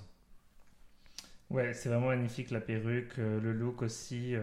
Ouais, 1.50 1.74
c'est 1.74 1.88
vraiment 1.88 2.08
magnifique 2.08 2.50
la 2.50 2.60
perruque, 2.60 3.16
le 3.18 3.52
look 3.52 3.82
aussi, 3.82 4.34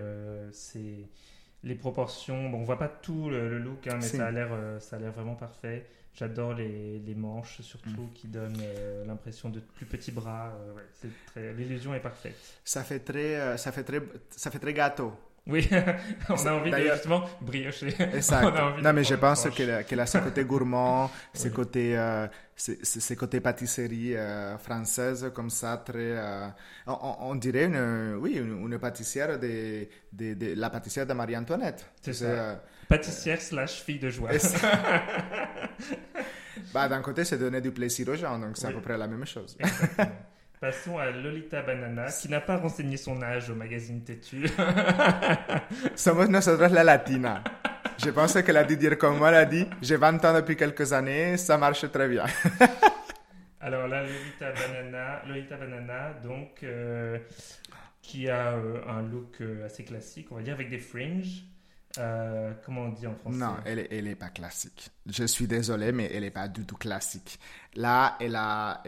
c'est 0.51 1.09
les 1.63 1.75
proportions. 1.75 2.49
Bon, 2.49 2.59
on 2.59 2.63
voit 2.63 2.77
pas 2.79 2.87
tout 2.89 3.29
le, 3.29 3.49
le 3.49 3.59
look, 3.59 3.87
hein, 3.87 3.97
mais 4.01 4.07
Si. 4.07 4.17
ça 4.17 4.27
a 4.27 4.31
l'air, 4.31 4.49
ça 4.81 4.95
a 4.97 4.99
l'air 4.99 5.11
vraiment 5.11 5.35
parfait. 5.35 5.87
J'adore 6.13 6.53
les, 6.53 6.99
les 6.99 7.15
manches 7.15 7.61
surtout 7.61 8.09
qui 8.13 8.27
donnent 8.27 8.59
euh, 8.61 9.05
l'impression 9.05 9.49
de 9.49 9.59
plus 9.59 9.85
petits 9.85 10.11
bras. 10.11 10.51
euh, 10.59 10.73
ouais, 10.75 10.83
c'est 11.01 11.09
très, 11.27 11.53
l'illusion 11.53 11.93
est 11.95 11.99
parfaite. 12.01 12.35
Ça 12.65 12.83
fait 12.83 12.99
très, 12.99 13.35
euh, 13.35 13.57
ça 13.57 13.71
fait 13.71 13.83
très, 13.83 14.01
ça 14.29 14.51
fait 14.51 14.59
très 14.59 14.73
gâteau. 14.73 15.13
Oui, 15.47 15.67
on 16.29 16.35
a 16.45 16.51
envie 16.53 16.69
de 16.69 16.77
justement 16.93 17.23
briocher. 17.41 17.87
Exact. 18.13 18.43
On 18.45 18.55
a 18.55 18.61
envie 18.65 18.81
de 18.81 18.87
non, 18.87 18.93
mais 18.93 19.03
je 19.03 19.15
pense 19.15 19.49
qu'elle 19.49 19.71
a, 19.71 19.77
a 20.03 20.05
ce 20.05 20.17
côté 20.19 20.43
gourmand, 20.45 21.09
ce 21.33 21.47
Oui. 21.47 21.53
côté, 21.53 21.97
euh, 21.97 22.27
ce, 22.55 22.73
ce- 22.83 22.99
ce 22.99 23.13
côté 23.15 23.39
pâtisserie 23.41 24.15
euh, 24.15 24.55
française 24.59 25.31
comme 25.33 25.49
ça, 25.49 25.77
très. 25.83 25.97
euh, 25.97 26.47
on, 26.85 27.33
dirait 27.35 27.65
une, 27.65 28.17
oui, 28.19 28.33
une, 28.33 28.65
une 28.71 28.77
pâtissière 28.77 29.39
de, 29.39 29.87
de, 30.13 30.33
de- 30.35 30.53
la 30.55 30.69
pâtissière 30.69 31.07
de 31.07 31.13
Marie-Antoinette. 31.13 31.89
C'est 32.01 32.13
ça. 32.13 32.61
Pâtissière 32.91 33.41
slash 33.41 33.83
fille 33.83 33.99
de 33.99 34.09
joie. 34.09 34.31
bah, 36.73 36.89
d'un 36.89 37.01
côté, 37.01 37.23
c'est 37.23 37.37
donner 37.37 37.61
du 37.61 37.71
plaisir 37.71 38.09
aux 38.09 38.15
gens, 38.15 38.37
donc 38.37 38.57
c'est 38.57 38.67
à 38.67 38.71
peu 38.71 38.81
près 38.81 38.97
la 38.97 39.07
même 39.07 39.25
chose. 39.25 39.55
Exactement. 39.59 40.11
Passons 40.59 40.97
à 40.97 41.09
Lolita 41.09 41.61
Banana, 41.61 42.07
qui 42.11 42.27
n'a 42.27 42.41
pas 42.41 42.57
renseigné 42.57 42.97
son 42.97 43.21
âge 43.23 43.49
au 43.49 43.55
magazine 43.55 44.03
Têtu. 44.03 44.45
Somos 45.95 46.27
nosotros 46.27 46.71
la 46.71 46.83
latina. 46.83 47.43
Je 47.97 48.09
pense 48.09 48.33
qu'elle 48.41 48.57
a 48.57 48.65
dû 48.65 48.75
dire 48.75 48.97
comme 48.97 49.17
moi, 49.17 49.29
elle 49.29 49.35
a 49.35 49.45
dit 49.45 49.65
J'ai 49.81 49.95
20 49.95 50.25
ans 50.25 50.33
depuis 50.33 50.57
quelques 50.57 50.91
années, 50.91 51.37
ça 51.37 51.57
marche 51.57 51.89
très 51.89 52.09
bien. 52.09 52.25
Alors 53.61 53.87
là, 53.87 54.03
Lolita 54.03 54.51
Banana, 54.51 55.21
Lolita 55.25 55.55
Lolita 55.55 55.57
Banana, 55.57 56.13
donc, 56.21 56.61
euh, 56.63 57.19
qui 58.01 58.29
a 58.29 58.53
euh, 58.53 58.81
un 58.85 59.01
look 59.01 59.39
euh, 59.39 59.65
assez 59.65 59.85
classique, 59.85 60.27
on 60.31 60.35
va 60.35 60.41
dire, 60.41 60.55
avec 60.55 60.69
des 60.69 60.79
fringes. 60.79 61.45
Euh, 61.97 62.53
comment 62.65 62.83
on 62.83 62.89
dit 62.89 63.05
en 63.05 63.15
français? 63.15 63.37
Non, 63.37 63.57
elle, 63.65 63.79
est- 63.79 63.87
elle 63.91 64.07
est 64.07 64.15
pas 64.15 64.29
classique. 64.29 64.91
Je 65.05 65.25
suis 65.25 65.45
désolé, 65.47 65.91
mais 65.91 66.09
elle 66.13 66.23
est 66.23 66.31
pas 66.31 66.47
du 66.47 66.65
tout 66.65 66.77
classique. 66.77 67.37
Là, 67.75 68.15
elle 68.21 68.35
a, 68.35 68.81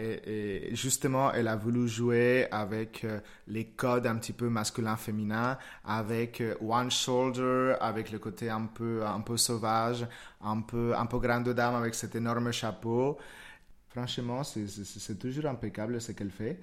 justement, 0.71 1.31
elle 1.33 1.47
a 1.49 1.55
voulu 1.57 1.87
jouer 1.87 2.47
avec 2.51 3.03
euh, 3.03 3.19
les 3.47 3.65
codes 3.67 4.07
un 4.07 4.15
petit 4.17 4.31
peu 4.33 4.47
masculin-féminin, 4.49 5.57
avec 5.83 6.39
euh, 6.41 6.55
one 6.61 6.89
shoulder, 6.91 7.75
avec 7.81 8.11
le 8.11 8.19
côté 8.19 8.49
un 8.49 8.65
peu, 8.67 9.05
un 9.05 9.21
peu 9.21 9.35
sauvage, 9.37 10.07
un 10.41 10.61
peu, 10.61 10.95
un 10.95 11.05
peu 11.05 11.19
grande 11.19 11.49
dame 11.49 11.75
avec 11.75 11.95
cet 11.95 12.15
énorme 12.15 12.51
chapeau. 12.53 13.17
Franchement, 13.89 14.43
c'est 14.43 15.19
toujours 15.19 15.45
impeccable 15.45 16.01
ce 16.01 16.13
qu'elle 16.13 16.31
fait. 16.31 16.59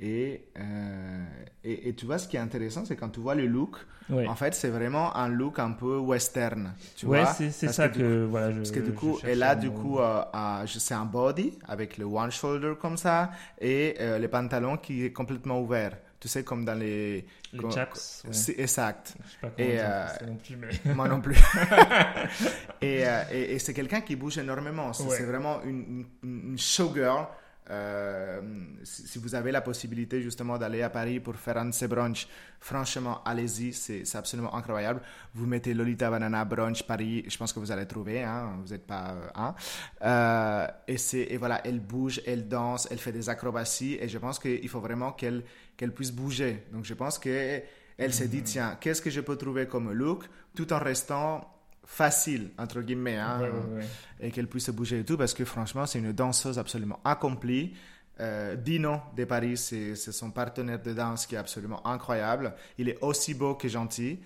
Et, 0.00 0.44
euh, 0.58 1.24
et, 1.62 1.88
et 1.88 1.94
tu 1.94 2.04
vois, 2.04 2.18
ce 2.18 2.26
qui 2.26 2.36
est 2.36 2.40
intéressant, 2.40 2.84
c'est 2.84 2.96
quand 2.96 3.10
tu 3.10 3.20
vois 3.20 3.34
le 3.34 3.46
look, 3.46 3.76
Ouais, 4.10 4.26
en 4.26 4.34
fait, 4.34 4.54
c'est 4.54 4.68
vraiment 4.68 5.16
un 5.16 5.28
look 5.28 5.58
un 5.58 5.70
peu 5.72 5.96
western. 5.96 6.74
Tu 6.94 7.06
ouais 7.06 7.22
vois 7.22 7.32
c'est 7.32 7.50
c'est 7.50 7.72
ça 7.72 7.88
que 7.88 7.94
que, 7.94 7.98
du 8.02 8.24
coup- 8.24 8.30
voilà, 8.30 8.50
je. 8.52 8.56
Parce 8.58 8.70
que 8.70 8.80
du 8.80 8.92
coup, 8.92 9.18
a 9.42 9.54
le 9.54 9.60
du 9.62 9.70
coup, 9.70 9.98
euh, 9.98 10.22
euh, 10.34 10.66
sais, 10.78 10.92
un 10.92 11.06
body 11.06 11.58
avec 11.66 11.96
le 11.96 12.04
one 12.04 12.30
shoulder 12.30 12.74
comme 12.78 12.98
ça 12.98 13.30
et 13.58 13.94
euh, 14.00 14.18
les 14.18 14.28
pantalons 14.28 14.76
qui 14.76 15.06
est 15.06 15.12
complètement 15.12 15.58
ouvert. 15.60 15.96
Tu 16.20 16.28
sais, 16.28 16.42
comme 16.44 16.66
dans 16.66 16.74
les. 16.78 17.24
les 17.54 17.58
comme- 17.58 17.72
chaps. 17.72 18.22
ouais. 18.26 18.32
C'est 18.34 18.58
exact. 18.60 19.14
Je 19.16 19.30
sais 19.30 19.36
pas 19.40 19.50
comment 19.56 19.68
Et, 19.70 19.78
euh, 19.80 20.06
non 20.26 20.36
plus, 20.36 20.56
mais. 20.56 20.68
Moi 20.94 21.08
non 21.08 21.20
plus. 21.22 21.36
et 22.82 23.04
et, 23.32 23.54
et 23.54 23.58
c'est 23.58 23.72
quelqu'un 23.74 24.00
qui 24.02 24.16
bouge 24.16 24.38
énormément. 24.38 24.92
C'est 24.92 25.08
c'est 25.08 25.24
vraiment 25.24 25.62
une, 25.62 26.04
une, 26.22 26.50
une 26.50 26.58
showgirl. 26.58 27.26
Euh, 27.70 28.40
si, 28.82 29.18
vous 29.18 29.34
avez 29.34 29.50
la 29.50 29.62
possibilité 29.62 30.20
justement 30.20 30.58
d'aller 30.58 30.82
à 30.82 30.90
Paris 30.90 31.18
pour 31.20 31.34
faire 31.36 31.56
un 31.56 31.66
de 31.66 31.70
ces 31.72 31.88
brunchs, 31.88 32.28
franchement, 32.60 33.22
allez-y, 33.24 33.72
c'est 33.72 34.04
absolument 34.16 34.54
incroyable. 34.54 35.00
Vous 35.34 35.46
mettez 35.46 35.72
Lolita 35.72 36.10
Banana 36.10 36.44
Brunch 36.44 36.82
Paris, 36.86 37.24
je 37.26 37.36
pense 37.38 37.52
que 37.54 37.60
vous 37.60 37.70
allez 37.72 37.86
trouver, 37.86 38.22
hein, 38.22 38.58
vous 38.62 38.70
n'êtes 38.72 38.86
pas 38.86 39.12
euh, 39.12 39.28
un. 39.34 39.54
Euh, 40.02 40.66
et, 40.88 40.98
c'est- 40.98 41.26
et 41.30 41.36
voilà, 41.38 41.60
elle 41.64 41.80
bouge, 41.80 42.20
elle 42.26 42.48
danse, 42.48 42.86
elle 42.90 42.98
fait 42.98 43.12
des 43.12 43.28
acrobaties 43.28 43.96
et 44.00 44.08
je 44.08 44.18
pense 44.18 44.38
qu'il 44.38 44.68
faut 44.68 44.80
vraiment 44.80 45.12
qu'elle 45.12 45.42
qu'elle 45.76 45.92
puisse 45.92 46.12
bouger. 46.12 46.64
Donc 46.72 46.84
je 46.84 46.94
pense 46.94 47.18
que 47.18 47.62
elle 47.96 48.12
s'est 48.12 48.28
dit, 48.28 48.42
tiens, 48.42 48.76
qu'est-ce 48.80 49.00
que 49.00 49.10
je 49.10 49.20
peux 49.20 49.36
trouver 49.36 49.66
comme 49.68 49.92
look 49.92 50.24
tout 50.54 50.72
en 50.72 50.78
restant 50.78 51.48
facile, 51.84 52.50
entre 52.58 52.80
guillemets, 52.80 53.16
hein, 53.18 53.38
Ouais, 53.40 53.50
ouais, 53.50 53.76
ouais. 53.78 53.86
et 54.20 54.30
qu'elle 54.30 54.48
puisse 54.48 54.70
bouger 54.70 55.00
et 55.00 55.04
tout, 55.04 55.16
parce 55.16 55.34
que 55.34 55.44
franchement, 55.44 55.86
c'est 55.86 55.98
une 55.98 56.12
danseuse 56.12 56.58
absolument 56.58 57.00
accomplie. 57.04 57.74
Euh, 58.20 58.54
Dino 58.56 59.00
de 59.16 59.24
Paris, 59.24 59.56
c'est 59.56 59.94
son 59.96 60.30
partenaire 60.30 60.80
de 60.80 60.92
danse 60.92 61.26
qui 61.26 61.34
est 61.34 61.38
absolument 61.38 61.84
incroyable. 61.86 62.54
Il 62.78 62.88
est 62.88 62.98
aussi 63.02 63.34
beau 63.34 63.54
que 63.54 63.68
gentil. 63.68 64.20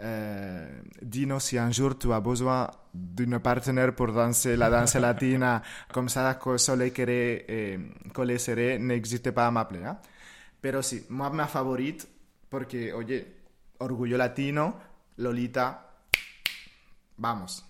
Euh, 0.00 0.68
Dino, 1.02 1.40
si 1.40 1.58
un 1.58 1.70
jour 1.72 1.96
tu 1.98 2.12
as 2.12 2.20
besoin 2.20 2.68
d'une 2.94 3.38
partenaire 3.40 3.94
pour 3.94 4.12
danser 4.12 4.56
la 4.56 4.70
danse 4.70 4.94
latina, 5.00 5.62
comme 5.92 6.08
ça, 6.08 6.34
con 6.34 6.58
sole 6.58 6.92
querer 6.92 7.44
eh, 7.48 7.78
coller 8.12 8.38
serré, 8.38 8.78
n'hésitez 8.78 9.32
pas 9.32 9.46
à 9.46 9.50
m'appeler. 9.50 9.84
Hein? 9.84 9.98
Pero 10.60 10.82
sí, 10.82 11.04
moi, 11.08 11.30
ma 11.30 11.46
favorite, 11.46 12.06
porque, 12.48 12.92
oye, 12.92 13.24
orgullo 13.78 14.16
latino, 14.16 14.74
Lolita, 15.18 15.87
vamos. 17.18 17.62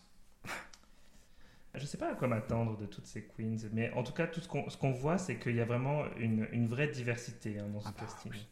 Je 1.74 1.84
sais 1.86 1.98
pas 1.98 2.10
à 2.10 2.14
quoi 2.14 2.26
m'attendre 2.28 2.76
de 2.76 2.86
toutes 2.86 3.06
ces 3.06 3.22
queens, 3.24 3.56
mais 3.72 3.92
en 3.92 4.02
tout 4.02 4.12
cas, 4.12 4.26
tout 4.26 4.40
ce 4.40 4.48
qu'on 4.48 4.68
ce 4.68 5.00
voit, 5.00 5.18
c'est 5.18 5.36
qu'il 5.38 5.54
y 5.54 5.60
a 5.60 5.64
vraiment 5.64 6.04
une, 6.16 6.48
une 6.52 6.66
vraie 6.66 6.88
diversité 6.88 7.58
hein, 7.58 7.66
dans 7.72 7.80
ce 7.80 7.88
Ah 7.88 7.92
bah 7.96 8.04
casting. 8.04 8.32
oui. 8.32 8.46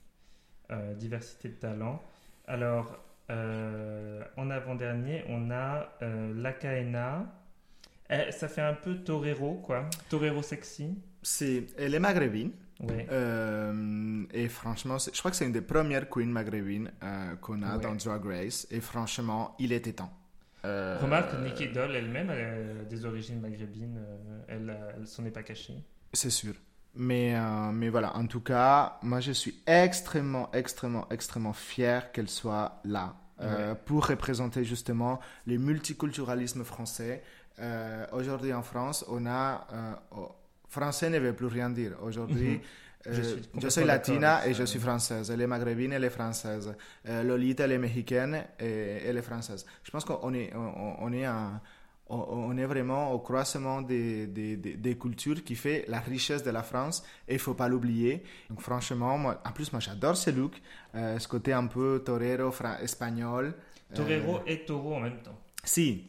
Euh, 0.71 0.95
diversité 0.95 1.49
de 1.49 1.55
talent. 1.55 2.01
Alors, 2.47 2.99
euh, 3.31 4.23
en 4.37 4.51
avant-dernier, 4.51 5.25
on 5.29 5.51
a 5.51 5.89
euh, 6.03 6.35
Lakaena. 6.41 7.27
Eh, 8.11 8.31
ça 8.31 8.47
fait 8.49 8.61
un 8.63 8.75
peu 8.75 8.99
torero, 9.03 9.55
quoi. 9.57 9.89
Torero 10.09 10.43
sexy. 10.43 10.97
C'est, 11.23 11.67
elle 11.79 11.95
est 11.95 11.99
maghrébine. 12.01 12.53
Ouais. 12.79 13.07
Euh, 13.11 14.25
et 14.33 14.49
franchement, 14.49 14.99
je 14.99 15.19
crois 15.19 15.31
que 15.33 15.37
c'est 15.37 15.47
une 15.47 15.53
des 15.53 15.63
premières 15.63 16.09
queens 16.09 16.27
maghrébines 16.31 16.93
qu'on 17.41 17.63
a 17.63 17.77
Ouais. 17.77 17.83
dans 17.83 17.95
Drag 17.97 18.25
Race. 18.25 18.69
Et 18.71 18.81
franchement, 18.81 19.57
il 19.59 19.73
était 19.73 19.95
temps. 19.95 20.13
Euh, 20.67 20.99
Remarque, 21.01 21.33
Nikki 21.43 21.69
Doll 21.69 21.95
elle-même, 21.95 22.31
elle 22.31 22.81
a 22.81 22.85
des 22.85 23.05
origines 23.05 23.41
maghrébines. 23.41 23.99
euh, 23.99 24.39
elle, 24.49 24.77
elle 24.97 25.07
s'en 25.07 25.25
est 25.25 25.31
pas 25.31 25.43
cachée. 25.43 25.75
C'est 26.13 26.31
sûr. 26.31 26.55
Mais, 26.95 27.35
euh, 27.37 27.73
mais 27.73 27.89
voilà, 27.91 28.17
en 28.17 28.27
tout 28.27 28.41
cas, 28.41 28.99
moi 29.03 29.21
je 29.21 29.33
suis 29.33 29.55
extrêmement, 29.67 30.51
extrêmement, 30.53 31.07
extrêmement 31.11 31.53
fier 31.53 32.11
qu'elle 32.13 32.29
soit 32.29 32.81
là 32.85 33.17
euh, 33.43 33.75
pour 33.75 34.07
représenter 34.07 34.65
justement 34.65 35.21
le 35.47 35.59
multiculturalisme 35.59 36.65
français. 36.65 37.23
Aujourd'hui 38.13 38.53
en 38.53 38.63
France, 38.63 39.05
on 39.09 39.27
a. 39.27 39.67
oh, 40.13 40.31
français 40.69 41.11
ne 41.11 41.19
veut 41.19 41.35
plus 41.35 41.47
rien 41.47 41.71
dire. 41.71 41.93
Aujourd'hui. 42.03 42.49
Mhm. 42.49 42.61
Je 43.11 43.21
euh, 43.21 43.25
suis 43.25 43.81
je 43.81 43.81
latina 43.87 44.47
et 44.47 44.55
je 44.55 44.65
suis 44.65 44.79
française. 44.79 45.31
Elle 45.31 45.41
est 45.41 45.47
maghrébine, 45.47 45.93
elle 45.93 46.05
est 46.05 46.11
française. 46.11 46.75
Euh, 47.09 47.23
Lolita, 47.23 47.65
elle 47.65 47.73
est 47.73 47.79
mexicaine 47.79 48.45
et 48.59 49.03
elle 49.07 49.17
est 49.17 49.23
française. 49.23 49.65
Je 49.83 49.91
pense 49.91 50.05
qu'on 50.05 50.33
est, 50.35 50.53
on, 50.55 50.97
on 51.01 51.13
est 51.13 51.25
un, 51.25 51.61
on, 52.09 52.17
on 52.17 52.57
est 52.57 52.65
vraiment 52.67 53.13
au 53.13 53.19
croisement 53.19 53.83
des, 53.83 54.27
des, 54.27 54.57
des, 54.57 54.75
des 54.75 54.99
cultures 54.99 55.43
qui 55.45 55.55
fait 55.57 55.85
la 55.89 56.01
richesse 56.01 56.43
de 56.43 56.51
la 56.51 56.63
France 56.63 57.05
et 57.29 57.35
il 57.35 57.39
faut 57.41 57.55
pas 57.55 57.69
l'oublier. 57.69 58.23
Donc 58.51 58.61
franchement, 58.61 59.19
moi, 59.19 59.41
en 59.45 59.53
plus 59.53 59.73
moi 59.73 59.81
j'adore 59.81 60.17
ce 60.17 60.31
look, 60.31 60.61
euh, 60.95 61.19
ce 61.19 61.29
côté 61.29 61.53
un 61.53 61.67
peu 61.67 62.03
torero 62.05 62.51
fra- 62.51 62.81
espagnol. 62.83 63.55
Euh, 63.93 63.97
Torero 63.97 64.41
et 64.47 64.65
taureau 64.65 64.95
en 64.95 65.01
même 65.01 65.21
temps. 65.23 65.39
Si, 65.67 66.07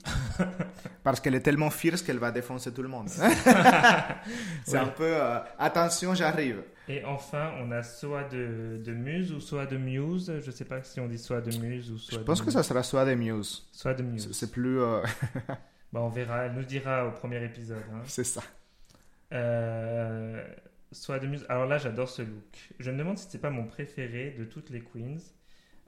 parce 1.04 1.20
qu'elle 1.20 1.36
est 1.36 1.42
tellement 1.42 1.70
fierce 1.70 2.02
qu'elle 2.02 2.20
va 2.20 2.32
défoncer 2.32 2.72
tout 2.74 2.82
le 2.84 2.88
monde. 2.90 3.10
C'est 4.66 4.74
Ouais. 4.74 4.78
un 4.78 4.88
peu 4.88 5.04
euh, 5.06 5.40
attention, 5.60 6.14
j'arrive. 6.14 6.62
Et 6.88 7.04
enfin, 7.04 7.52
on 7.60 7.72
a 7.72 7.84
soit 7.84 8.24
de, 8.26 8.80
de 8.84 8.94
Muse 8.94 9.34
ou 9.34 9.40
soit 9.42 9.66
de 9.66 9.76
Muse. 9.78 10.32
Je 10.46 10.52
sais 10.52 10.64
pas 10.66 10.82
si 10.84 11.00
on 11.02 11.08
dit 11.08 11.18
soit 11.18 11.42
de 11.42 11.56
Muse 11.58 11.92
ou 11.92 11.98
soit 11.98 12.18
Je 12.20 12.24
pense 12.24 12.40
de 12.40 12.46
que 12.46 12.52
ça 12.52 12.64
sera 12.64 12.82
soit 12.84 13.04
des 13.04 13.16
Muse. 13.16 13.68
Soit 13.74 13.94
de 13.94 14.04
Muse. 14.04 14.30
c'est 14.32 14.52
plus, 14.52 14.80
euh, 14.80 15.02
Bah, 15.94 16.02
on 16.02 16.10
verra, 16.10 16.46
elle 16.46 16.54
nous 16.54 16.64
dira 16.64 17.06
au 17.08 17.12
premier 17.12 17.44
épisode. 17.44 17.84
hein. 17.94 18.02
c'est 18.06 18.24
ça. 18.24 18.42
Euh, 19.34 20.44
soit 20.92 21.20
de 21.20 21.28
Muse. 21.28 21.46
Alors 21.50 21.66
là, 21.66 21.78
j'adore 21.78 22.10
ce 22.10 22.22
look. 22.22 22.70
Je 22.80 22.92
me 22.92 22.98
demande 22.98 23.18
si 23.18 23.28
c'est 23.30 23.42
pas 23.42 23.50
mon 23.50 23.66
préféré 23.66 24.36
de 24.38 24.46
toutes 24.46 24.70
les 24.70 24.82
queens. 24.82 25.18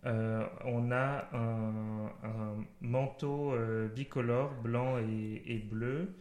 Euh, 0.05 0.45
on 0.65 0.91
a 0.91 1.27
un, 1.33 2.07
un 2.23 2.65
manteau 2.81 3.53
euh, 3.53 3.87
bicolore, 3.87 4.53
blanc 4.63 4.97
et, 4.99 5.41
et 5.45 5.59
bleu. 5.59 6.13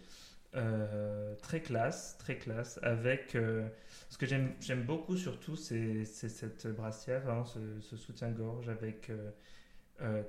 Euh, 0.55 1.35
très 1.43 1.61
classe, 1.61 2.17
très 2.19 2.37
classe. 2.37 2.81
Avec 2.83 3.37
ce 4.09 4.19
que 4.19 4.27
j'aime 4.27 4.83
beaucoup 4.85 5.17
surtout, 5.17 5.57
c'est 5.57 6.05
cette 6.05 6.67
brassière, 6.67 7.29
hein, 7.29 7.45
ce, 7.45 7.81
ce 7.81 7.97
soutien-gorge 7.97 8.69
avec 8.69 9.11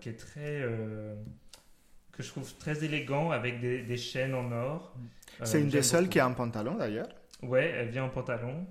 qui 0.02 0.10
est 0.10 0.20
très 0.20 0.64
que 2.12 2.24
je 2.24 2.30
trouve 2.32 2.54
très 2.58 2.84
élégant 2.84 3.32
avec 3.32 3.62
des, 3.62 3.82
des 3.82 3.98
chaînes 3.98 4.36
en 4.36 4.52
or. 4.52 4.94
C'est 5.44 5.62
une 5.62 5.70
des 5.70 5.82
seules 5.82 6.02
beaucoup. 6.02 6.12
qui 6.12 6.20
a 6.20 6.26
un 6.26 6.34
pantalon 6.34 6.76
d'ailleurs. 6.76 7.08
Ouais, 7.42 7.70
elle 7.70 7.90
vient 7.90 8.04
en 8.04 8.10
pantalon. 8.10 8.68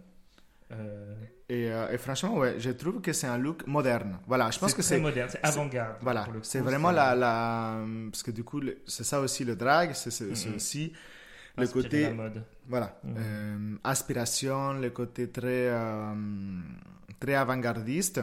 Euh, 0.71 1.15
euh, 1.79 1.93
et 1.93 1.99
franchement, 1.99 2.35
ouais, 2.39 2.55
je 2.59 2.71
trouve 2.71 3.01
que 3.01 3.13
c'est 3.13 3.27
un 3.27 3.39
look 3.39 3.67
moderne. 3.67 4.19
Voilà, 4.27 4.51
je 4.51 4.59
pense 4.59 4.75
que 4.75 4.83
c'est 4.83 5.01
moderne, 5.01 5.29
c'est 5.31 5.45
avant-garde. 5.45 5.97
Voilà, 6.01 6.27
c'est 6.43 6.61
vraiment 6.61 6.91
la, 6.91 7.15
la... 7.15 7.79
Parce 8.11 8.23
que 8.23 8.31
du 8.31 8.45
coup, 8.45 8.61
c'est 8.87 9.05
ça 9.05 9.21
aussi 9.21 9.45
le 9.45 9.55
drag, 9.57 9.93
c'est 9.95 10.11
c'est 10.11 10.49
Mhm. 10.49 10.57
aussi 10.57 10.93
le 11.57 11.67
côté... 11.69 12.03
la 12.03 12.11
mode. 12.15 12.43
Voilà, 12.69 12.89
Mhm. 13.05 13.15
euh, 13.19 13.77
aspiration, 13.85 14.75
le 14.75 14.91
côté 14.91 15.31
très, 15.31 15.69
euh, 15.69 16.15
très 17.21 17.35
avant-gardiste. 17.35 18.21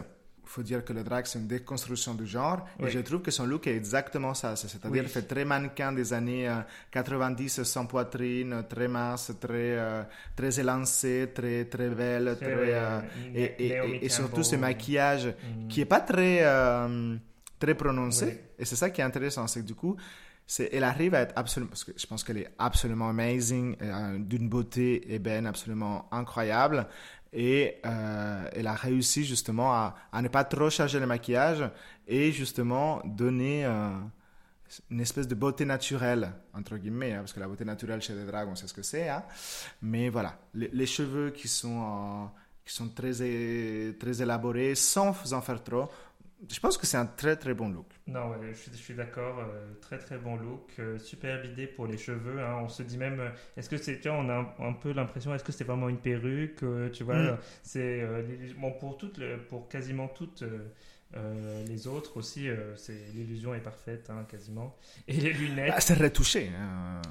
Il 0.47 0.49
faut 0.51 0.61
dire 0.63 0.85
que 0.85 0.93
le 0.93 1.03
drag, 1.03 1.25
c'est 1.25 1.39
une 1.39 1.47
déconstruction 1.47 2.13
du 2.13 2.27
genre. 2.27 2.65
Oui. 2.79 2.87
Et 2.87 2.91
je 2.91 2.99
trouve 2.99 3.21
que 3.21 3.31
son 3.31 3.45
look 3.45 3.65
est 3.67 3.75
exactement 3.75 4.33
ça. 4.35 4.55
C'est- 4.55 4.67
C'est-à-dire, 4.67 5.03
Oui. 5.03 5.09
fait 5.09 5.23
très 5.23 5.43
mannequin 5.43 5.91
des 5.91 6.13
années 6.13 6.47
euh, 6.47 6.59
90, 6.91 7.63
sans 7.63 7.85
poitrine, 7.87 8.63
très 8.69 8.87
mince, 8.87 9.31
très, 9.39 9.75
euh, 9.75 10.03
très 10.35 10.59
élancé, 10.59 11.31
très, 11.33 11.65
très 11.65 11.89
belle. 11.89 12.37
Très, 12.39 12.53
euh, 12.53 13.01
et, 13.33 13.55
et- 13.65 13.75
Naomi 13.75 13.93
et- 13.97 14.05
et 14.05 14.09
surtout, 14.09 14.43
ce 14.43 14.55
maquillage 14.55 15.25
Mhm. 15.27 15.67
qui 15.67 15.81
est 15.81 15.85
pas 15.85 16.01
très, 16.01 16.39
euh, 16.43 17.15
très 17.59 17.73
prononcé. 17.75 18.25
Oui. 18.25 18.37
Et 18.59 18.65
c'est 18.65 18.75
ça 18.75 18.89
qui 18.91 19.01
est 19.01 19.03
intéressant, 19.03 19.47
c'est 19.47 19.61
que 19.61 19.65
du 19.65 19.75
coup, 19.75 19.95
elle 20.71 20.83
arrive 20.83 21.15
à 21.15 21.21
être 21.21 21.33
absolument, 21.35 21.69
parce 21.71 21.83
que 21.83 21.91
je 21.97 22.05
pense 22.05 22.23
qu'elle 22.23 22.37
est 22.37 22.51
absolument 22.59 23.09
amazing, 23.09 23.75
euh, 23.81 24.19
d'une 24.19 24.47
beauté 24.47 25.11
ébène 25.13 25.47
absolument 25.47 26.07
incroyable. 26.11 26.85
Et 27.37 27.81
euh, 27.85 28.49
elle 28.53 28.65
a 28.65 28.73
réussi 28.73 29.25
justement 29.25 29.73
à, 29.73 29.93
ne 30.21 30.29
pas 30.29 30.45
trop 30.45 30.69
charger 30.69 31.01
le 31.01 31.05
maquillage 31.05 31.69
et 32.07 32.31
justement 32.31 33.01
donner 33.03 33.65
euh, 33.65 33.89
une 34.89 35.01
espèce 35.01 35.27
de 35.27 35.35
beauté 35.35 35.65
naturelle, 35.65 36.31
entre 36.53 36.77
guillemets, 36.77 37.11
hein, 37.11 37.19
parce 37.19 37.33
que 37.33 37.41
la 37.41 37.47
beauté 37.47 37.65
naturelle 37.65 38.01
chez 38.01 38.15
les 38.15 38.25
drags, 38.25 38.47
on 38.47 38.55
sait 38.55 38.67
ce 38.67 38.73
que 38.73 38.81
c'est. 38.83 39.09
hein. 39.09 39.25
Mais 39.81 40.07
voilà, 40.07 40.39
les, 40.53 40.69
les 40.71 40.85
cheveux 40.85 41.31
qui 41.31 41.49
sont, 41.49 41.81
euh, 41.81 42.25
qui 42.63 42.73
sont 42.73 42.87
très, 42.87 43.11
très 43.99 44.21
élaborés 44.21 44.73
sans 44.73 45.33
en 45.33 45.41
faire 45.41 45.61
trop. 45.61 45.89
Je 46.49 46.59
pense 46.59 46.77
que 46.77 46.85
c'est 46.85 46.97
un 46.97 47.05
très 47.05 47.35
très 47.37 47.53
bon 47.53 47.69
look. 47.69 47.87
Non, 48.07 48.29
ouais, 48.29 48.37
je, 48.51 48.57
suis, 48.57 48.71
je 48.71 48.77
suis 48.77 48.93
d'accord. 48.93 49.39
euh, 49.39 49.73
très 49.81 49.97
très 49.97 50.17
bon 50.17 50.35
look. 50.35 50.69
euh, 50.79 50.99
superbe 50.99 51.45
idée 51.45 51.65
pour 51.65 51.87
les 51.87 51.97
cheveux. 51.97 52.39
hein. 52.41 52.59
On 52.61 52.67
se 52.69 52.83
dit 52.83 52.97
même, 52.97 53.19
euh, 53.19 53.29
est-ce 53.57 53.69
que 53.69 53.77
c'est, 53.77 54.05
on 54.09 54.29
a 54.29 54.33
un, 54.59 54.67
un 54.67 54.73
peu 54.73 54.91
l'impression, 54.91 55.33
est-ce 55.33 55.43
que 55.43 55.51
c'est 55.53 55.63
vraiment 55.63 55.89
une 55.89 55.97
perruque 55.97 56.63
Tu 56.93 57.03
vois, 57.03 57.15
Mm. 57.15 57.37
c'est 57.63 58.05
bon 58.57 58.71
pour 58.73 58.97
toutes, 58.97 59.19
pour 59.49 59.69
quasiment 59.69 60.07
toutes. 60.09 60.43
les 61.67 61.87
autres 61.87 62.17
aussi, 62.17 62.49
c'est 62.75 62.99
l'illusion 63.13 63.55
est 63.55 63.59
parfaite, 63.61 64.09
hein, 64.09 64.25
quasiment. 64.29 64.75
Et 65.07 65.13
les 65.13 65.31
lunettes. 65.33 65.73
Ah, 65.75 65.79
c'est 65.79 65.93
retouché. 65.95 66.51
hein. 66.59 67.01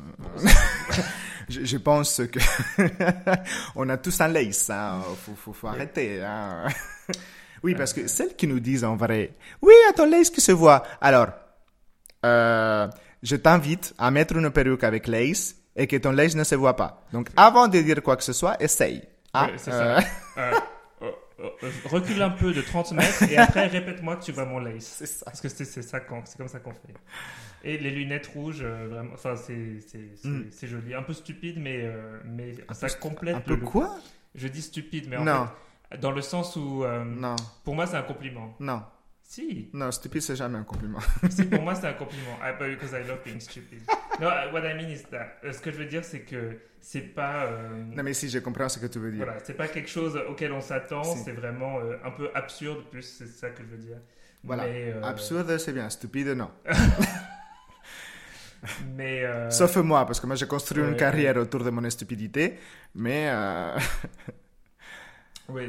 je, 1.49 1.65
je 1.65 1.77
pense 1.79 2.21
que 2.31 2.39
on 3.75 3.89
a 3.89 3.97
tous 3.97 4.21
un 4.21 4.29
lace. 4.29 4.71
Faut, 5.25 5.35
faut, 5.35 5.53
faut 5.55 5.67
arrêter. 5.69 6.23
Oui, 7.65 7.75
parce 7.75 7.93
que 7.93 8.07
celles 8.07 8.37
qui 8.37 8.47
nous 8.47 8.61
disent 8.61 8.85
en 8.85 8.95
vrai, 8.95 9.33
oui, 9.63 9.73
ton 9.97 10.07
lace 10.09 10.31
qui 10.31 10.41
se 10.41 10.53
voit? 10.53 10.83
Alors, 11.01 11.29
euh, 12.25 12.87
je 13.23 13.37
t'invite 13.37 13.95
à 13.99 14.11
mettre 14.11 14.37
une 14.37 14.51
perruque 14.51 14.85
avec 14.85 15.07
lace 15.07 15.57
et 15.75 15.87
que 15.87 15.97
ton 15.97 16.13
lace 16.13 16.35
ne 16.35 16.45
se 16.45 16.55
voit 16.55 16.77
pas. 16.77 17.03
Donc, 17.13 17.29
avant 17.37 17.67
de 17.69 17.81
dire 17.81 18.03
quoi 18.03 18.17
que 18.17 18.23
ce 18.23 18.33
soit, 18.33 18.57
essaye. 18.63 19.03
Ouais, 19.35 19.55
c'est 19.57 19.73
Euh, 19.73 19.99
ça. 20.01 20.07
Euh, 20.39 20.53
euh, 21.03 21.11
euh, 21.41 21.49
euh, 21.65 21.71
recule 21.87 22.23
un 22.23 22.31
peu 22.31 22.53
de 22.53 22.61
30 22.61 22.93
mètres 22.93 23.23
et 23.25 23.37
après 23.37 23.67
répète-moi 23.67 24.17
que 24.17 24.25
tu 24.25 24.33
vois 24.33 24.45
mon 24.45 24.59
lace. 24.61 24.85
c'est 24.99 25.07
ça. 25.07 25.25
Parce 25.25 25.41
que 25.41 25.49
c'est 25.49 25.65
ça 25.83 26.01
qu'on- 26.01 26.23
c'est 26.25 26.37
comme 26.39 26.49
ça 26.49 26.61
qu'on 26.61 26.73
fait. 26.73 26.95
Et 27.65 27.79
les 27.79 27.91
lunettes 27.91 28.27
rouges, 28.35 28.63
vraiment, 28.63 29.11
enfin 29.15 29.37
c'est 29.37 29.81
c'est- 29.87 30.29
Mm. 30.29 30.45
joli, 30.63 30.95
un 30.95 31.03
peu 31.03 31.15
stupide, 31.15 31.57
mais 31.59 31.91
mais 32.27 32.53
ça 32.73 32.89
peu- 32.89 32.95
complète 33.01 33.37
Un 33.37 33.41
peu 33.41 33.57
quoi? 33.57 33.97
Je 34.35 34.49
dis 34.49 34.61
stupide, 34.63 35.07
mais 35.09 35.17
en 35.17 35.25
Non, 35.25 35.47
fait, 35.47 35.51
dans 36.01 36.11
le 36.13 36.23
sens 36.23 36.57
où 36.57 36.85
euh, 36.85 37.05
non, 37.05 37.37
pour 37.65 37.75
moi 37.75 37.87
c'est 37.87 37.97
un 37.97 38.03
compliment. 38.03 38.55
non. 38.61 38.83
Si, 39.27 39.71
Non, 39.73 39.91
stupide, 39.91 40.21
c'est 40.21 40.37
jamais 40.37 40.59
un 40.59 40.65
compliment. 40.65 40.99
si 41.31 41.45
pour 41.47 41.63
moi 41.63 41.75
c'est 41.81 41.87
un 41.89 41.95
compliment. 41.95 42.37
I, 42.43 42.53
because 42.59 42.93
I 42.93 43.09
love 43.09 43.21
being 43.25 43.41
stupid. 43.41 43.81
No, 44.21 44.27
what 44.53 44.67
I 44.69 44.75
mean 44.75 44.91
is 44.91 45.03
that. 45.11 45.39
euh, 45.43 45.51
ce 45.53 45.61
que 45.61 45.71
je 45.73 45.79
veux 45.79 45.87
dire 45.87 46.05
c'est 46.05 46.21
que 46.21 46.59
c'est 46.79 47.01
pas. 47.15 47.47
euh, 47.47 47.85
Non, 47.97 48.03
mais 48.03 48.13
si, 48.13 48.29
je 48.29 48.39
comprends 48.41 48.69
ce 48.69 48.79
que 48.79 48.87
tu 48.87 48.99
veux 48.99 49.11
dire. 49.11 49.25
Voilà, 49.25 49.41
c'est 49.43 49.55
pas 49.57 49.67
quelque 49.69 49.89
chose 49.89 50.21
auquel 50.29 50.53
on 50.53 50.61
s'attend, 50.61 51.03
Si. 51.05 51.21
c'est 51.25 51.33
vraiment 51.33 51.79
euh, 51.81 51.97
un 52.05 52.11
peu 52.11 52.31
absurde, 52.35 52.85
plus 52.91 53.01
c'est 53.03 53.27
ça 53.27 53.49
que 53.49 53.63
je 53.63 53.69
veux 53.69 53.79
dire. 53.79 53.97
Voilà. 54.45 54.65
Mais, 54.65 54.93
euh, 54.95 55.03
Absurde, 55.03 55.57
c'est 55.57 55.73
bien. 55.73 55.89
Stupide, 55.89 56.29
non. 56.29 56.51
Mais 58.95 59.25
Sauf 59.51 59.77
moi, 59.77 60.07
parce 60.07 60.21
que 60.21 60.27
moi 60.27 60.37
j'ai 60.37 60.47
construit 60.47 60.83
une 60.83 60.97
carrière 60.97 61.37
autour 61.39 61.65
de 61.65 61.71
mon 61.71 61.89
stupidité, 61.91 62.59
mais 62.95 63.31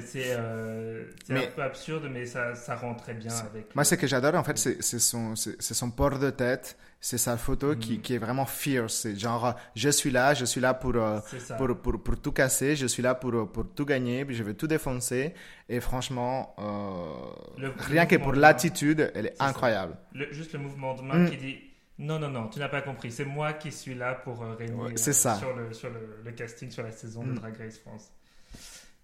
c'est 0.01 0.34
euh, 0.38 1.05
c'est 1.25 1.36
un 1.38 1.51
peu 1.55 1.62
absurde, 1.63 2.08
mais 2.12 2.25
ça, 2.25 2.55
ça 2.55 2.75
rend 2.75 2.96
très 2.96 3.13
bien 3.13 3.32
avec. 3.36 3.75
moi 3.75 3.84
ce 3.84 3.96
que 3.96 4.08
j'adore 4.08 4.36
en 4.36 4.44
fait 4.44 4.58
c'est 4.58 5.00
son, 5.00 5.34
son 5.36 5.91
port 5.91 6.17
de 6.17 6.29
tête, 6.29 6.77
c'est 7.01 7.17
sa 7.17 7.38
photo 7.38 7.75
qui, 7.75 7.94
Mhm. 7.96 8.01
qui 8.01 8.13
est 8.15 8.17
vraiment 8.17 8.46
fierce, 8.46 8.94
c'est 8.96 9.15
genre 9.17 9.46
euh, 9.48 9.51
je 9.75 9.89
suis 9.89 10.12
là, 10.12 10.34
je 10.34 10.46
suis 10.46 10.62
là 10.62 10.74
pour, 10.74 10.96
euh, 10.96 11.20
pour, 11.58 11.77
pour, 11.77 12.01
pour 12.03 12.20
tout 12.22 12.32
casser, 12.32 12.75
je 12.75 12.88
suis 12.88 13.03
là 13.03 13.15
pour, 13.15 13.51
pour 13.51 13.65
tout 13.74 13.86
gagner, 13.86 14.24
puis 14.25 14.36
je 14.36 14.44
vais 14.44 14.53
tout 14.53 14.67
défoncer, 14.67 15.34
et 15.70 15.79
franchement, 15.82 16.55
euh, 16.60 17.62
Le- 17.62 17.74
rien 17.77 18.05
que 18.05 18.15
pour 18.15 18.34
l'attitude, 18.34 19.12
elle 19.13 19.27
est, 19.27 19.36
incroyable. 19.41 19.98
Le- 20.13 20.32
juste 20.32 20.53
le 20.53 20.60
mouvement 20.60 20.96
de 20.96 21.01
main 21.01 21.20
Mm. 21.25 21.29
qui 21.29 21.38
dit 21.38 21.58
non, 21.98 22.20
non, 22.20 22.29
non, 22.29 22.48
tu 22.50 22.60
n'as 22.60 22.67
pas 22.70 22.82
compris, 22.82 23.10
c'est 23.12 23.24
moi 23.24 23.53
qui 23.53 23.72
suis 23.72 23.96
là 23.96 24.15
pour 24.15 24.41
euh, 24.44 24.53
régner 24.55 24.74
Ouais, 24.74 24.98
sur, 24.98 25.55
le, 25.55 25.72
sur 25.74 25.89
le, 25.89 26.20
le 26.25 26.32
casting, 26.32 26.70
sur 26.72 26.84
la 26.84 26.91
saison 26.91 27.24
de 27.24 27.32
Mm. 27.32 27.36
Drag 27.39 27.58
Race 27.58 27.77
France. 27.79 28.12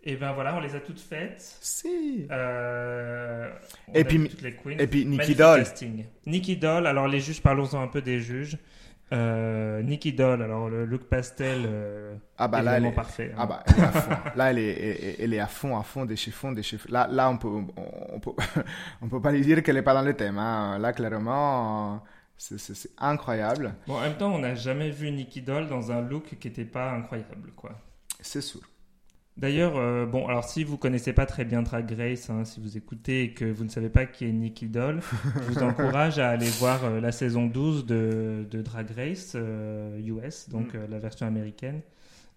Et 0.03 0.15
ben 0.15 0.31
voilà, 0.33 0.55
on 0.55 0.59
les 0.61 0.75
a 0.75 0.79
toutes 0.79 0.99
faites. 0.99 1.57
Si. 1.61 2.25
Euh, 2.31 3.49
Et 3.93 4.03
puis- 4.03 4.27
toutes 4.29 4.41
les 4.41 4.53
queens. 4.55 4.77
Et 4.79 4.87
puis 4.87 5.05
Nikki 5.05 5.35
Doll. 5.35 5.63
Nikki 6.25 6.57
Doll, 6.57 6.87
alors 6.87 7.07
les 7.07 7.19
juges, 7.19 7.41
parlons-en 7.41 7.81
un 7.81 7.87
peu 7.87 8.01
des 8.01 8.19
juges. 8.19 8.57
Euh, 9.13 9.81
Nikki 9.83 10.13
Doll, 10.13 10.41
alors 10.41 10.69
le 10.69 10.85
look 10.85 11.03
pastel, 11.03 11.63
euh, 11.65 12.15
ah 12.37 12.47
bah 12.47 12.61
là 12.61 12.77
elle 12.77 12.85
est, 12.85 12.91
parfait. 12.93 13.31
hein. 13.33 13.39
Ah 13.39 13.45
bah, 13.45 13.61
elle 13.67 13.77
est 13.83 13.85
à 13.85 13.91
fond. 13.91 14.11
Là, 14.37 14.51
elle 14.51 14.57
est, 14.57 14.71
elle- 14.71 15.15
elle 15.19 15.33
est 15.33 15.39
à 15.39 15.47
fond, 15.47 15.77
à 15.77 15.83
fond 15.83 16.05
des 16.05 16.15
chiffons, 16.15 16.53
des 16.53 16.63
chiffons. 16.63 16.87
Là, 16.89 17.09
là, 17.11 17.29
on 17.29 17.37
peut, 17.37 17.49
on, 17.49 18.19
peut, 18.21 18.31
on 19.01 19.09
peut 19.09 19.21
pas 19.21 19.33
lui 19.33 19.41
dire 19.41 19.61
qu'elle 19.63 19.75
est 19.75 19.81
pas 19.81 19.93
dans 19.93 20.01
le 20.01 20.13
thème. 20.15 20.37
hein. 20.39 20.79
Là, 20.79 20.93
clairement, 20.93 22.01
c'est 22.37 22.89
incroyable. 22.97 23.75
Bon, 23.85 23.95
en 23.97 24.01
même 24.01 24.15
temps, 24.15 24.33
on 24.33 24.39
n'a 24.39 24.55
jamais 24.55 24.89
vu 24.91 25.11
Nikki 25.11 25.41
Doll 25.41 25.67
dans 25.67 25.91
un 25.91 26.01
look 26.01 26.37
qui 26.39 26.47
n'était 26.47 26.63
pas 26.63 26.91
incroyable, 26.91 27.51
quoi. 27.53 27.71
C'est 28.21 28.39
sûr. 28.41 28.61
D'ailleurs, 29.37 29.77
euh, 29.77 30.05
bon, 30.05 30.27
alors 30.27 30.43
si 30.43 30.63
vous 30.63 30.77
connaissez 30.77 31.13
pas 31.13 31.25
très 31.25 31.45
bien 31.45 31.61
Drag 31.63 31.89
Race, 31.97 32.29
hein, 32.29 32.43
si 32.45 32.59
vous 32.59 32.77
écoutez 32.77 33.23
et 33.23 33.33
que 33.33 33.45
vous 33.45 33.63
ne 33.63 33.69
savez 33.69 33.89
pas 33.89 34.05
qui 34.05 34.25
est 34.25 34.31
Nikki 34.31 34.67
Doll, 34.67 35.01
je 35.39 35.47
vous 35.51 35.63
encourage 35.63 36.19
à 36.19 36.29
aller 36.29 36.49
voir 36.49 36.83
euh, 36.83 36.99
la 36.99 37.11
saison 37.11 37.47
12 37.47 37.85
de, 37.85 38.45
de 38.49 38.61
Drag 38.61 38.87
Race 38.95 39.33
euh, 39.35 39.97
US, 39.99 40.49
donc 40.49 40.73
Mm. 40.73 40.77
euh, 40.77 40.87
la 40.89 40.99
version 40.99 41.25
américaine, 41.25 41.81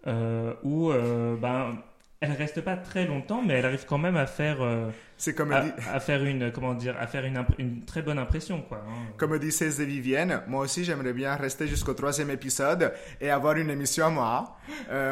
euh, 0.07 0.53
où 0.63 0.91
euh, 0.91 1.35
ben, 1.37 1.77
elle 2.21 2.31
reste 2.31 2.61
pas 2.61 2.75
très 2.77 3.05
longtemps, 3.05 3.41
mais 3.45 3.55
elle 3.55 3.65
arrive 3.65 3.85
quand 3.85 3.97
même 3.97 4.15
à 4.17 4.25
faire, 4.25 4.61
euh, 4.61 4.89
C'est 5.17 5.35
comme 5.35 5.51
à, 5.51 5.61
dit, 5.61 5.71
à 5.93 5.99
faire 5.99 6.23
une, 6.23 6.51
comment 6.51 6.73
dire, 6.73 6.95
à 6.99 7.05
faire 7.07 7.23
une, 7.25 7.85
très 7.85 8.01
bonne 8.01 8.17
impression, 8.17 8.61
quoi. 8.61 8.83
hein. 8.87 9.13
comme 9.17 9.37
dit 9.37 9.51
César 9.51 9.85
de 9.85 9.91
Vivienne, 9.91 10.41
moi 10.47 10.61
aussi, 10.63 10.83
j'aimerais 10.83 11.13
bien 11.13 11.35
rester 11.35 11.67
jusqu'au 11.67 11.93
troisième 11.93 12.29
épisode 12.31 12.93
et 13.21 13.29
avoir 13.29 13.55
une 13.57 13.69
émission 13.69 14.05
à 14.07 14.09
moi. 14.09 14.57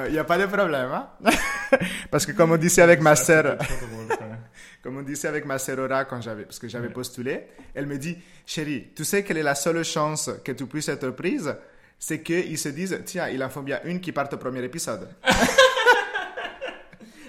Il 0.08 0.12
n'y 0.14 0.18
a 0.18 0.24
pas 0.24 0.38
de 0.38 0.46
problème. 0.46 0.92
hein. 0.92 1.10
Parce 2.12 2.26
que 2.26 2.32
comme 2.32 2.52
on 2.52 2.58
disait 2.58 2.82
avec 2.82 3.00
ma 3.02 3.16
sœur, 3.16 3.58
comme 4.84 4.98
on 4.98 5.02
disait 5.04 5.28
avec 5.28 5.46
ma 5.46 5.58
sœur 5.60 5.80
Aura 5.80 6.06
quand 6.06 6.22
j'avais, 6.22 6.44
parce 6.44 6.60
que 6.60 6.68
j'avais 6.68 6.88
Ouais. 6.88 6.94
postulé, 6.94 7.44
elle 7.76 7.86
me 7.86 7.98
dit, 7.98 8.18
chérie, 8.46 8.88
tu 8.96 9.04
sais 9.06 9.24
quelle 9.24 9.38
est 9.38 9.44
la 9.44 9.56
seule 9.56 9.84
chance 9.84 10.30
que 10.44 10.52
tu 10.52 10.66
puisses 10.66 10.90
être 10.90 11.10
prise, 11.12 11.56
c'est 12.00 12.22
qu'ils 12.22 12.58
se 12.58 12.70
disent, 12.70 13.00
tiens, 13.06 13.28
il 13.30 13.42
en 13.44 13.50
faut 13.50 13.62
bien 13.62 13.80
une 13.86 14.02
qui 14.02 14.12
parte 14.12 14.34
au 14.34 14.38
premier 14.38 14.64
épisode. 14.64 15.08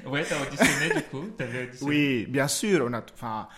Ouais, 0.06 0.24
t'as 0.24 0.36
auditionné 0.40 0.94
du 0.94 1.02
coup 1.04 1.18
auditionné 1.18 1.68
Oui, 1.82 2.26
bien 2.28 2.48
sûr, 2.48 2.84
on 2.88 2.92
a, 2.94 3.02
enfin, 3.14 3.48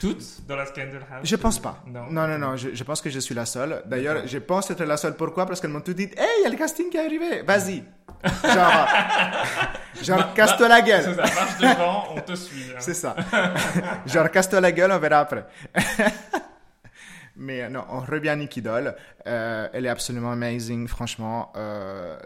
toutes 0.00 0.46
dans 0.48 0.56
la 0.56 0.66
Scandal 0.66 1.04
House? 1.12 1.20
Je 1.28 1.36
pense 1.36 1.58
pas. 1.60 1.82
Non, 1.86 2.06
non, 2.10 2.26
non, 2.26 2.38
non, 2.38 2.56
je, 2.56 2.74
je 2.74 2.84
pense 2.84 3.00
que 3.00 3.10
je 3.10 3.18
suis 3.20 3.34
la 3.34 3.46
seule. 3.46 3.82
D'ailleurs, 3.86 4.26
je 4.26 4.38
pense 4.38 4.70
être 4.70 4.82
la 4.84 4.96
seule. 4.96 5.14
Pourquoi? 5.16 5.46
Parce 5.46 5.60
qu'elles 5.60 5.70
m'ont 5.70 5.80
tout 5.80 5.92
dit, 5.94 6.04
hey, 6.16 6.28
il 6.40 6.44
y 6.44 6.46
a 6.46 6.50
le 6.50 6.56
casting 6.56 6.90
qui 6.90 6.96
est 6.96 7.04
arrivé, 7.04 7.42
vas-y. 7.42 7.84
Genre, 8.44 8.88
genre, 10.02 10.34
casse-toi 10.34 10.68
la 10.68 10.80
gueule. 10.80 11.02
C'est 11.04 11.14
ça, 11.14 11.22
marche 11.34 11.58
devant, 11.58 12.04
on 12.16 12.20
te 12.20 12.34
suit. 12.34 12.64
hein. 12.72 12.76
C'est 12.78 12.94
ça. 12.94 13.16
Genre, 14.06 14.30
casse-toi 14.30 14.60
la 14.60 14.70
gueule, 14.72 14.92
on 14.92 14.98
verra 14.98 15.20
après. 15.20 15.44
Mais 17.36 17.62
euh, 17.62 17.68
non, 17.68 17.84
on 17.90 18.00
revient 18.00 18.28
à 18.30 18.36
Nikki 18.36 18.60
Doll. 18.62 18.94
Euh, 19.26 19.68
elle 19.72 19.86
est 19.86 19.88
absolument 19.88 20.32
amazing, 20.32 20.86
franchement. 20.86 21.52
Euh, 21.56 22.16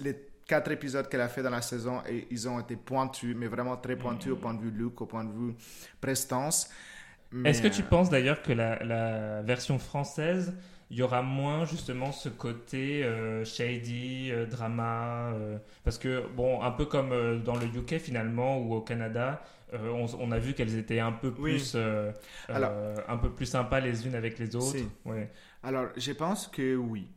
les 0.00 0.16
quatre 0.46 0.70
épisodes 0.70 1.08
qu'elle 1.08 1.20
a 1.20 1.28
fait 1.28 1.42
dans 1.42 1.50
la 1.50 1.62
saison, 1.62 2.02
et 2.08 2.26
ils 2.30 2.48
ont 2.48 2.60
été 2.60 2.76
pointus, 2.76 3.34
mais 3.36 3.46
vraiment 3.48 3.76
très 3.76 3.96
pointus 3.96 4.32
au 4.32 4.36
point 4.36 4.54
de 4.54 4.60
vue 4.62 4.70
look, 4.70 5.00
au 5.00 5.06
point 5.06 5.24
de 5.24 5.32
vue 5.32 5.54
prestance. 6.00 6.70
Mais, 7.32 7.50
Est-ce 7.50 7.62
que 7.62 7.68
tu 7.68 7.82
euh, 7.82 7.86
penses 7.90 8.08
d'ailleurs 8.08 8.42
que 8.42 8.52
la, 8.52 8.82
la 8.84 9.42
version 9.42 9.78
française, 9.78 10.54
il 10.90 10.98
y 10.98 11.02
aura 11.02 11.22
moins 11.22 11.64
justement 11.64 12.12
ce 12.12 12.28
côté 12.28 13.02
euh, 13.02 13.44
shady, 13.44 14.30
euh, 14.30 14.46
drama 14.46 15.32
euh, 15.34 15.58
Parce 15.82 15.98
que, 15.98 16.24
bon, 16.36 16.62
un 16.62 16.70
peu 16.70 16.86
comme 16.86 17.42
dans 17.42 17.56
le 17.56 17.66
UK 17.66 17.98
finalement 17.98 18.58
ou 18.58 18.74
au 18.74 18.80
Canada, 18.80 19.42
on, 19.72 20.06
on 20.20 20.30
a 20.30 20.38
vu 20.38 20.54
qu'elles 20.54 20.78
étaient 20.78 21.00
un 21.00 21.10
peu 21.10 21.32
plus, 21.32 21.76
Alors- 22.48 22.70
un 23.08 23.16
peu 23.16 23.30
plus 23.30 23.46
sympas 23.46 23.80
les 23.80 24.06
unes 24.06 24.14
avec 24.14 24.38
les 24.38 24.54
autres. 24.54 24.78
Si. 24.78 24.88
Ouais. 25.04 25.28
Alors, 25.64 25.88
je 25.96 26.12
pense 26.12 26.46
que 26.46 26.76
oui. 26.76 27.08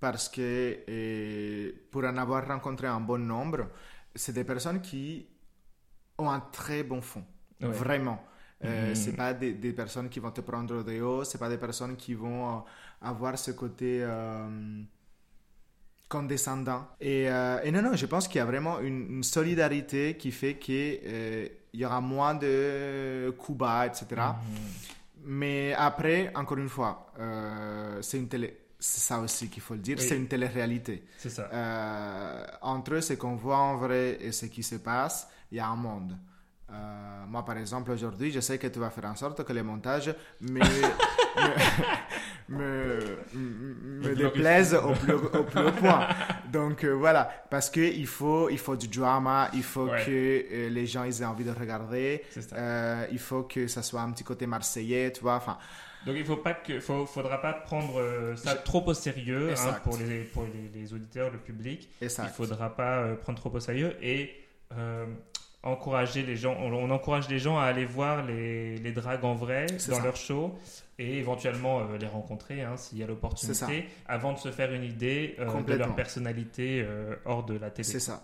Parce 0.00 0.28
que 0.28 0.78
euh, 0.88 1.72
pour 1.90 2.04
en 2.04 2.16
avoir 2.16 2.46
rencontré 2.46 2.86
un 2.86 3.00
bon 3.00 3.18
nombre, 3.26 3.68
c'est 4.14 4.32
des 4.32 4.44
personnes 4.44 4.80
qui 4.82 5.26
ont 6.18 6.30
un 6.30 6.40
très 6.40 6.82
bon 6.82 7.00
fond. 7.00 7.24
Ouais. 7.60 7.68
Vraiment. 7.70 8.22
Euh, 8.64 8.88
Mhm. 8.90 8.94
C'est 8.94 9.16
pas 9.16 9.34
des, 9.34 9.54
des 9.54 9.72
personnes 9.72 10.08
qui 10.08 10.18
vont 10.20 10.30
te 10.30 10.40
prendre 10.40 10.82
de 10.82 11.00
haut, 11.02 11.24
c'est 11.24 11.38
pas 11.38 11.48
des 11.48 11.58
personnes 11.58 11.96
qui 11.96 12.14
vont 12.14 12.58
euh, 12.58 12.60
avoir 13.02 13.38
ce 13.38 13.50
côté 13.52 14.00
euh, 14.02 14.82
condescendant. 16.08 16.86
Et, 17.00 17.28
euh, 17.30 17.60
et 17.64 17.70
non, 17.72 17.82
non, 17.82 17.94
je 17.96 18.06
pense 18.06 18.28
qu'il 18.28 18.38
y 18.38 18.42
a 18.42 18.44
vraiment 18.44 18.80
une, 18.80 19.16
une 19.16 19.22
solidarité 19.24 20.16
qui 20.16 20.30
fait 20.30 20.56
qu'il 20.58 21.50
y 21.74 21.84
aura 21.84 22.00
moins 22.00 22.34
de 22.34 23.34
coups 23.38 23.58
bas, 23.58 23.86
etc. 23.86 24.38
Mhm. 24.42 24.74
Mais 25.24 25.74
après, 25.74 26.32
encore 26.34 26.58
une 26.58 26.68
fois, 26.68 27.12
euh, 27.18 28.00
c'est 28.02 28.18
une 28.18 28.28
télé. 28.28 28.56
C'est 28.78 29.00
ça 29.00 29.18
aussi 29.20 29.48
qu'il 29.48 29.62
faut 29.62 29.74
le 29.74 29.80
dire, 29.80 29.96
Oui. 29.98 30.04
c'est 30.06 30.16
une 30.16 30.28
télé-réalité. 30.28 31.04
C'est 31.18 31.30
ça. 31.30 31.48
Euh, 31.52 32.44
entre 32.62 33.00
ce 33.00 33.14
qu'on 33.14 33.34
voit 33.36 33.56
en 33.58 33.76
vrai 33.76 34.18
et 34.20 34.32
ce 34.32 34.46
qui 34.46 34.62
se 34.62 34.76
passe, 34.76 35.28
il 35.50 35.56
y 35.56 35.60
a 35.60 35.66
un 35.66 35.76
monde. 35.76 36.16
Euh, 36.70 37.24
moi, 37.28 37.44
par 37.44 37.56
exemple, 37.56 37.90
aujourd'hui, 37.92 38.30
je 38.32 38.40
sais 38.40 38.58
que 38.58 38.66
tu 38.66 38.78
vas 38.78 38.90
faire 38.90 39.06
en 39.06 39.14
sorte 39.16 39.44
que 39.44 39.52
le 39.52 39.62
montage 39.62 40.14
me, 40.40 40.60
me, 42.48 43.00
me, 43.34 44.08
me 44.08 44.14
déplaise 44.14 44.74
au 44.74 44.92
plus, 44.92 45.12
au 45.14 45.42
plus 45.44 45.60
haut 45.60 45.72
point. 45.72 46.08
Donc 46.52 46.84
euh, 46.84 46.90
voilà, 46.94 47.30
parce 47.50 47.70
que 47.70 47.80
il 47.80 48.06
faut, 48.06 48.48
il 48.50 48.58
faut 48.58 48.76
du 48.76 48.88
drama, 48.88 49.50
il 49.54 49.62
faut 49.62 49.86
Ouais. 49.86 50.04
que 50.04 50.10
euh, 50.52 50.68
les 50.68 50.86
gens 50.86 51.04
ils 51.04 51.22
aient 51.22 51.24
envie 51.24 51.44
de 51.44 51.50
regarder, 51.52 52.22
il 53.12 53.18
faut 53.18 53.44
que 53.44 53.66
ça 53.68 53.82
soit 53.82 54.00
un 54.00 54.10
petit 54.10 54.24
côté 54.24 54.46
marseillais, 54.46 55.12
tu 55.12 55.20
vois. 55.22 55.36
Enfin, 55.36 55.58
Donc 56.06 56.14
il 56.16 56.24
faut 56.24 56.36
pas 56.36 56.54
que, 56.54 56.78
faut, 56.78 57.04
faudra 57.04 57.40
pas 57.42 57.52
prendre 57.52 58.00
euh, 58.00 58.36
ça 58.36 58.54
trop 58.54 58.82
au 58.86 58.94
sérieux 58.94 59.48
hein, 59.48 59.50
Exact. 59.50 59.82
pour, 59.82 59.96
les, 59.98 60.20
pour 60.22 60.44
les, 60.44 60.80
les 60.80 60.92
auditeurs, 60.94 61.30
le 61.32 61.38
public. 61.38 61.88
ça. 62.08 62.24
Il 62.24 62.30
faudra 62.30 62.74
pas 62.76 62.98
euh, 62.98 63.16
prendre 63.16 63.38
trop 63.38 63.50
au 63.50 63.58
sérieux 63.60 63.96
et 64.00 64.30
euh, 64.78 65.04
encourager 65.64 66.22
les 66.22 66.36
gens. 66.36 66.56
On, 66.60 66.72
on 66.72 66.90
encourage 66.90 67.28
les 67.28 67.40
gens 67.40 67.58
à 67.58 67.64
aller 67.64 67.84
voir 67.84 68.24
les, 68.24 68.76
les 68.78 68.92
dragues 68.92 69.24
en 69.24 69.34
vrai 69.34 69.66
dans 69.66 69.78
ça. 69.96 70.02
leur 70.02 70.14
show 70.16 70.56
et 70.98 71.18
éventuellement 71.18 71.82
les 72.00 72.06
rencontrer 72.06 72.62
hein, 72.62 72.76
s'il 72.76 72.98
y 72.98 73.02
a 73.02 73.06
l'opportunité 73.06 73.86
avant 74.06 74.32
de 74.32 74.38
se 74.38 74.50
faire 74.52 74.72
une 74.72 74.84
idée 74.84 75.36
de 75.66 75.74
leur 75.74 75.94
personnalité 75.94 76.86
hors 77.26 77.44
de 77.44 77.58
la 77.58 77.70
télé. 77.70 77.86
C'est 77.86 78.00
ça. 78.00 78.22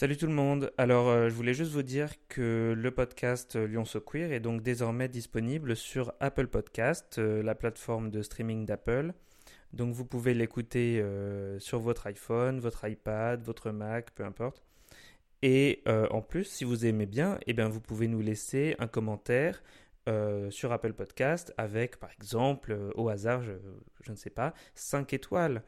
Salut 0.00 0.16
tout 0.16 0.28
le 0.28 0.32
monde. 0.32 0.72
Alors, 0.78 1.08
euh, 1.08 1.28
je 1.28 1.34
voulais 1.34 1.54
juste 1.54 1.72
vous 1.72 1.82
dire 1.82 2.12
que 2.28 2.72
le 2.78 2.90
podcast 2.92 3.56
euh, 3.56 3.66
Lyon 3.66 3.84
So 3.84 4.00
Queer 4.00 4.30
est 4.30 4.38
donc 4.38 4.62
désormais 4.62 5.08
disponible 5.08 5.74
sur 5.74 6.12
Apple 6.20 6.46
Podcast, 6.46 7.18
euh, 7.18 7.42
la 7.42 7.56
plateforme 7.56 8.08
de 8.08 8.22
streaming 8.22 8.64
d'Apple. 8.64 9.12
Donc, 9.72 9.92
vous 9.94 10.04
pouvez 10.04 10.34
l'écouter 10.34 11.04
sur 11.58 11.80
votre 11.80 12.06
iPhone, 12.06 12.60
votre 12.60 12.88
iPad, 12.88 13.42
votre 13.42 13.72
Mac, 13.72 14.12
peu 14.12 14.24
importe. 14.24 14.62
Et 15.42 15.82
en 15.86 16.22
plus, 16.22 16.44
si 16.44 16.62
vous 16.62 16.86
aimez 16.86 17.06
bien, 17.06 17.38
eh 17.48 17.52
bien, 17.52 17.68
vous 17.68 17.80
pouvez 17.80 18.06
nous 18.06 18.20
laisser 18.20 18.76
un 18.78 18.86
commentaire 18.86 19.62
sur 20.48 20.72
Apple 20.72 20.94
Podcast 20.94 21.52
avec, 21.58 21.98
par 21.98 22.10
exemple, 22.12 22.74
au 22.94 23.10
hasard, 23.10 23.42
je, 23.42 23.52
je 24.00 24.10
ne 24.10 24.16
sais 24.16 24.30
pas, 24.30 24.54
5 24.74 25.12
étoiles. 25.12 25.62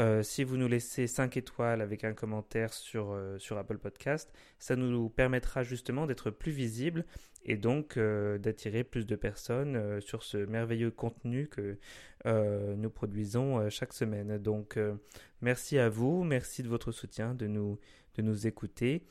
Euh, 0.00 0.22
si 0.22 0.42
vous 0.44 0.56
nous 0.56 0.68
laissez 0.68 1.06
5 1.06 1.36
étoiles 1.36 1.82
avec 1.82 2.04
un 2.04 2.14
commentaire 2.14 2.72
sur, 2.72 3.12
euh, 3.12 3.38
sur 3.38 3.58
Apple 3.58 3.78
Podcast, 3.78 4.32
ça 4.58 4.76
nous 4.76 5.08
permettra 5.10 5.62
justement 5.62 6.06
d'être 6.06 6.30
plus 6.30 6.52
visible 6.52 7.04
et 7.44 7.56
donc 7.56 7.96
euh, 7.96 8.38
d'attirer 8.38 8.84
plus 8.84 9.06
de 9.06 9.16
personnes 9.16 10.00
sur 10.00 10.22
ce 10.22 10.38
merveilleux 10.38 10.90
contenu 10.90 11.48
que 11.48 11.78
nous 12.24 12.90
produisons 12.90 13.68
chaque 13.68 13.92
semaine. 13.92 14.38
Donc 14.38 14.78
merci 15.40 15.78
à 15.78 15.88
vous, 15.88 16.22
merci 16.22 16.62
de 16.62 16.68
votre 16.68 16.92
soutien, 16.92 17.34
de 17.34 17.46
nous, 17.46 17.78
de 18.14 18.22
nous 18.22 18.46
écouter. 18.46 19.04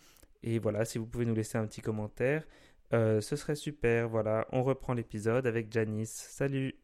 Et 0.44 0.60
voilà, 0.60 0.86
si 0.86 0.98
vous 0.98 1.06
pouvez 1.06 1.26
nous 1.26 1.36
laisser 1.36 1.58
un 1.58 1.68
petit 1.68 1.82
commentaire, 1.82 2.48
ce 2.94 3.36
serait 3.36 3.56
super. 3.56 4.08
Voilà, 4.08 4.48
on 4.54 4.64
reprend 4.64 4.94
l'épisode 4.94 5.46
avec 5.46 5.72
Janice. 5.72 6.14
Salut 6.30 6.81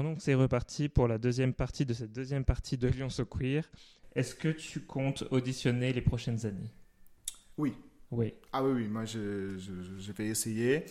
Bon, 0.00 0.08
donc 0.08 0.22
c'est 0.22 0.32
reparti 0.32 0.88
pour 0.88 1.08
la 1.08 1.18
deuxième 1.18 1.52
partie 1.52 1.84
de 1.84 1.92
cette 1.92 2.10
deuxième 2.10 2.42
partie 2.42 2.78
de 2.78 2.88
Lyon 2.88 3.10
So 3.10 3.26
Queer. 3.26 3.64
Est-ce 4.14 4.34
que 4.34 4.48
tu 4.48 4.80
comptes 4.80 5.24
auditionner 5.30 5.92
les 5.92 6.00
prochaines 6.00 6.46
années? 6.46 6.72
Oui. 7.58 7.76
Oui. 8.10 8.32
Ah 8.50 8.64
oui, 8.64 8.72
oui, 8.76 8.88
moi 8.88 9.04
je, 9.04 9.58
je, 9.58 9.98
je 9.98 10.12
vais 10.12 10.28
essayer. 10.28 10.86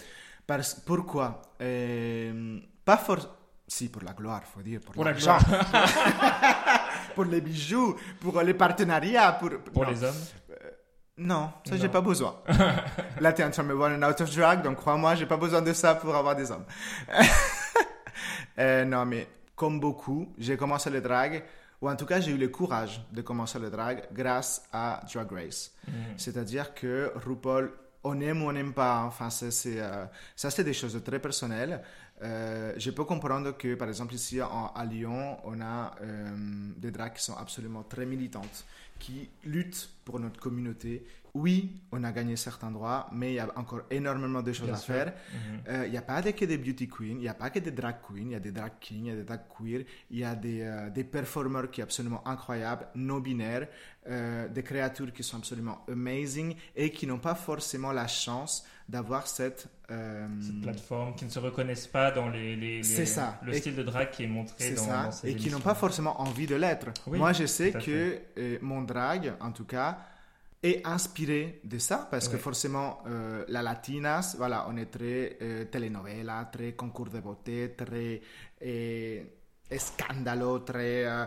Parce, 0.46 0.76
pourquoi? 0.76 1.42
Euh, 1.60 2.60
Pas 2.86 2.98
forcément. 2.98 3.34
Si, 3.68 3.90
pour 3.90 4.04
la 4.04 4.14
gloire, 4.14 4.44
faut 4.44 4.62
dire. 4.62 4.80
Pour, 4.80 4.94
Pour 4.94 5.06
la 5.06 5.14
l'argent. 5.14 5.40
pour 7.16 7.26
les 7.26 7.42
bijoux, 7.42 7.96
pour 8.20 8.40
les 8.44 8.54
partenariats. 8.54 9.32
Pour, 9.34 9.50
Pour 9.74 9.86
non. 9.86 9.90
les 9.90 10.04
hommes? 10.04 10.22
Non, 11.18 11.52
ça, 11.66 11.78
j'ai 11.78 11.90
pas 11.90 12.02
besoin. 12.02 12.36
Là, 13.20 13.34
tu 13.34 13.42
es 13.42 13.44
en 13.46 13.50
train 13.50 13.64
de 13.64 13.70
me 13.70 13.74
voir 13.74 13.92
un 13.92 14.04
out 14.04 14.22
of 14.22 14.34
drag, 14.36 14.62
donc 14.62 14.78
crois-moi, 14.78 15.16
j'ai 15.16 15.26
pas 15.26 15.36
besoin 15.36 15.62
de 15.64 15.74
ça 15.74 15.96
pour 15.96 16.16
avoir 16.16 16.36
des 16.36 16.52
hommes. 16.52 16.66
Euh, 18.60 18.86
non, 18.86 19.06
mais 19.06 19.28
comme 19.56 19.80
beaucoup, 19.80 20.34
j'ai 20.38 20.58
commencé 20.58 20.90
le 20.90 21.02
drag, 21.02 21.44
ou 21.82 21.90
en 21.90 21.96
tout 21.96 22.06
cas, 22.06 22.20
j'ai 22.20 22.32
eu 22.32 22.38
le 22.38 22.50
courage 22.50 23.02
de 23.12 23.22
commencer 23.22 23.58
le 23.60 23.70
drag 23.70 24.04
grâce 24.14 24.64
à 24.72 25.02
Drag 25.14 25.32
Race. 25.32 25.72
Mhm. 25.88 25.94
C'est-à-dire 26.18 26.74
que 26.74 27.12
RuPaul, 27.16 27.72
on 28.04 28.20
aime 28.22 28.42
ou 28.44 28.48
on 28.50 28.52
n'aime 28.54 28.74
pas, 28.74 29.04
enfin, 29.04 29.30
ça, 29.30 29.50
c'est, 29.52 29.80
euh, 29.80 30.06
ça, 30.36 30.50
c'est 30.50 30.64
des 30.64 30.74
choses 30.74 31.02
très 31.04 31.20
personnelles. 31.20 31.82
Euh, 32.22 32.74
je 32.78 32.92
peux 32.92 33.06
comprendre 33.06 33.58
que, 33.58 33.76
par 33.76 33.88
exemple, 33.88 34.14
ici 34.14 34.42
en- 34.42 34.72
à 34.76 34.84
Lyon, 34.86 35.38
on 35.46 35.62
a 35.62 35.96
euh, 36.02 36.28
des 36.78 36.92
drags 36.92 37.14
qui 37.14 37.24
sont 37.24 37.36
absolument 37.38 37.84
très 37.84 38.06
militantes, 38.06 38.66
qui 39.00 39.30
luttent 39.46 39.90
pour 40.04 40.20
notre 40.20 40.40
communauté. 40.40 41.06
Oui, 41.34 41.82
on 41.92 42.04
a 42.04 42.12
gagné 42.12 42.36
certains 42.36 42.72
droits, 42.72 43.08
mais 43.12 43.32
il 43.32 43.36
y 43.36 43.40
a 43.40 43.48
encore 43.56 43.82
énormément 43.92 44.42
de 44.42 44.52
choses 44.52 44.66
Bien 44.68 44.74
à 44.76 44.78
sûr. 44.78 44.94
faire. 44.96 45.08
Mhm. 45.34 45.60
Euh, 45.70 45.86
Il 45.86 45.92
n'y 45.92 45.98
a 45.98 46.02
pas 46.02 46.22
que 46.22 46.46
des 46.46 46.58
beauty 46.58 46.88
queens, 46.88 47.06
il 47.12 47.18
n'y 47.18 47.28
a 47.28 47.34
pas 47.34 47.50
que 47.50 47.60
des 47.60 47.72
drag 47.72 47.98
queens, 48.08 48.22
il 48.26 48.32
y 48.32 48.36
a 48.36 48.40
des 48.40 48.52
drag 48.52 48.72
kings, 48.80 49.06
il 49.06 49.10
y 49.10 49.12
a 49.12 49.16
des 49.16 49.24
drag 49.24 49.42
queer, 49.58 49.86
il 50.12 50.20
y 50.20 50.24
a 50.24 50.36
des, 50.36 50.62
euh, 50.62 50.90
des 50.90 51.04
performers 51.04 51.70
qui 51.70 51.82
sont 51.82 51.84
absolument 51.86 52.28
incroyables, 52.28 52.88
non 52.96 53.20
binaires, 53.20 53.68
euh, 54.08 54.48
des 54.48 54.64
créatures 54.64 55.14
qui 55.14 55.24
sont 55.24 55.38
absolument 55.38 55.86
amazing 55.88 56.56
et 56.76 56.90
qui 56.90 57.06
n'ont 57.06 57.20
pas 57.20 57.36
forcément 57.36 57.92
la 57.92 58.08
chance 58.08 58.66
d'avoir 58.88 59.28
cette... 59.28 59.68
Cette 59.88 60.62
plateforme 60.62 61.16
qui 61.16 61.26
ne 61.26 61.30
se 61.32 61.40
reconnaissent 61.40 61.88
pas 61.88 62.12
dans 62.12 62.30
les, 62.30 62.56
les- 62.56 62.78
les- 62.78 62.84
C'est 62.84 63.06
ça. 63.08 63.40
le 63.44 63.54
Et- 63.54 63.60
style 63.60 63.76
de 63.76 63.82
drag 63.84 64.12
qui 64.12 64.24
est 64.24 64.28
montré 64.28 64.72
dans, 64.72 64.84
ça, 64.84 65.04
dans 65.06 65.12
ces 65.12 65.30
et 65.32 65.36
qui 65.36 65.50
n'ont 65.50 65.60
pas 65.60 65.74
forcément 65.76 66.22
envie 66.22 66.46
de 66.46 66.56
l'être. 66.56 66.88
Oui, 67.08 67.18
Moi, 67.18 67.34
je 67.34 67.46
sais 67.48 67.72
que 67.72 68.20
mon 68.62 68.82
drag, 68.84 69.34
en 69.40 69.52
tout 69.52 69.66
cas, 69.66 69.98
est 70.62 70.86
inspiré 70.86 71.62
de 71.64 71.78
ça, 71.78 72.08
parce 72.12 72.28
que 72.28 72.38
forcément, 72.38 73.02
euh, 73.08 73.46
la 73.48 73.62
latinas, 73.62 74.36
voilà, 74.38 74.66
on 74.70 74.76
est 74.76 74.88
très 74.88 75.38
euh, 75.42 75.66
telenovela, 75.66 76.50
très 76.52 76.74
concours 76.74 77.10
de 77.10 77.20
beauté, 77.20 77.76
très 77.78 78.22
euh, 78.66 79.24
scandalo, 79.78 80.60
très 80.60 81.06
euh, 81.06 81.26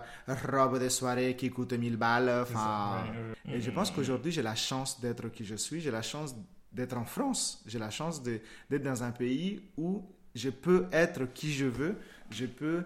robe 0.51 0.79
de 0.79 0.89
soirée 0.91 1.35
qui 1.35 1.49
coûte 1.51 1.73
1000 1.73 1.97
balles. 1.97 2.45
Ça, 2.53 3.05
ouais, 3.47 3.55
et 3.57 3.61
je 3.61 3.71
pense 3.71 3.91
qu'aujourd'hui, 3.91 4.33
j'ai 4.33 4.43
la 4.43 4.55
chance 4.55 5.01
d'être 5.01 5.29
qui 5.29 5.45
je 5.45 5.55
suis, 5.55 5.81
j'ai 5.81 5.91
la 5.91 6.03
chance 6.03 6.35
d'être 6.71 6.97
en 6.97 7.05
France, 7.05 7.63
j'ai 7.67 7.79
la 7.79 7.91
chance 7.91 8.23
d'être 8.23 8.83
dans 8.83 9.03
un 9.03 9.13
pays 9.13 9.63
où 9.79 10.03
je 10.35 10.51
peux 10.51 10.87
être 10.93 11.33
qui 11.33 11.53
je 11.53 11.67
veux, 11.67 11.97
je 12.31 12.47
peux 12.47 12.85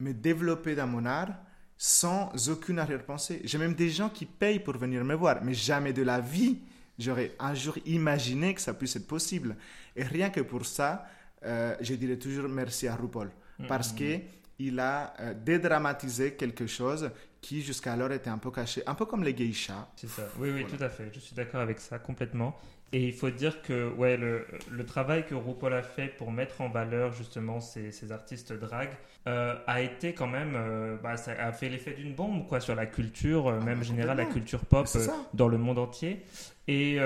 me 0.00 0.12
développer 0.12 0.74
dans 0.74 0.86
mon 0.88 1.04
art 1.04 1.34
sans 1.84 2.30
aucune 2.48 2.78
arrière-pensée. 2.78 3.40
J'ai 3.42 3.58
même 3.58 3.74
des 3.74 3.90
gens 3.90 4.08
qui 4.08 4.24
payent 4.24 4.60
pour 4.60 4.76
venir 4.76 5.02
me 5.04 5.14
voir, 5.14 5.42
mais 5.42 5.52
jamais 5.52 5.92
de 5.92 6.02
la 6.02 6.20
vie 6.20 6.60
j'aurais 6.96 7.32
un 7.40 7.54
jour 7.54 7.76
imaginé 7.86 8.54
que 8.54 8.60
ça 8.60 8.72
puisse 8.72 8.94
être 8.94 9.08
possible. 9.08 9.56
Et 9.96 10.04
rien 10.04 10.30
que 10.30 10.42
pour 10.42 10.64
ça, 10.64 11.04
euh, 11.44 11.74
je 11.80 11.94
dirais 11.94 12.18
toujours 12.18 12.48
merci 12.48 12.86
à 12.86 12.94
RuPaul, 12.94 13.32
parce 13.66 13.92
Mhm. 13.92 13.98
que 13.98 14.20
il 14.60 14.78
a 14.78 15.12
euh, 15.18 15.34
dédramatisé 15.34 16.34
quelque 16.34 16.68
chose 16.68 17.10
qui 17.40 17.62
jusqu'alors 17.62 18.12
était 18.12 18.30
un 18.30 18.38
peu 18.38 18.52
caché, 18.52 18.84
un 18.86 18.94
peu 18.94 19.06
comme 19.06 19.24
les 19.24 19.34
geishas. 19.36 19.88
C'est 19.96 20.08
ça. 20.08 20.22
Oui, 20.38 20.50
oui, 20.52 20.62
Voilà. 20.62 20.76
tout 20.78 20.84
à 20.84 20.88
fait. 20.88 21.10
Je 21.12 21.18
suis 21.18 21.34
d'accord 21.34 21.62
avec 21.62 21.80
ça 21.80 21.98
complètement. 21.98 22.56
Et 22.94 23.06
il 23.06 23.12
faut 23.14 23.30
dire 23.30 23.62
que 23.62 23.88
ouais, 23.94 24.18
le, 24.18 24.46
le 24.70 24.84
travail 24.84 25.24
que 25.24 25.34
RuPaul 25.34 25.72
a 25.72 25.82
fait 25.82 26.08
pour 26.08 26.30
mettre 26.30 26.60
en 26.60 26.68
valeur 26.68 27.12
justement 27.12 27.58
ces, 27.60 27.90
ces 27.90 28.12
artistes 28.12 28.52
drag 28.52 28.90
euh, 29.26 29.54
a 29.66 29.80
été 29.80 30.12
quand 30.12 30.26
même, 30.26 30.54
euh, 30.56 30.96
bah, 31.02 31.16
ça 31.16 31.32
a 31.32 31.52
fait 31.52 31.70
l'effet 31.70 31.92
d'une 31.92 32.14
bombe 32.14 32.46
quoi 32.46 32.60
sur 32.60 32.74
la 32.74 32.84
culture, 32.84 33.48
euh, 33.48 33.58
Ah, 33.60 33.64
même 33.64 33.82
générale, 33.82 34.18
la 34.18 34.26
culture 34.26 34.60
pop 34.66 34.86
dans 35.32 35.48
le 35.48 35.56
monde 35.56 35.78
entier. 35.78 36.22
Et, 36.68 36.98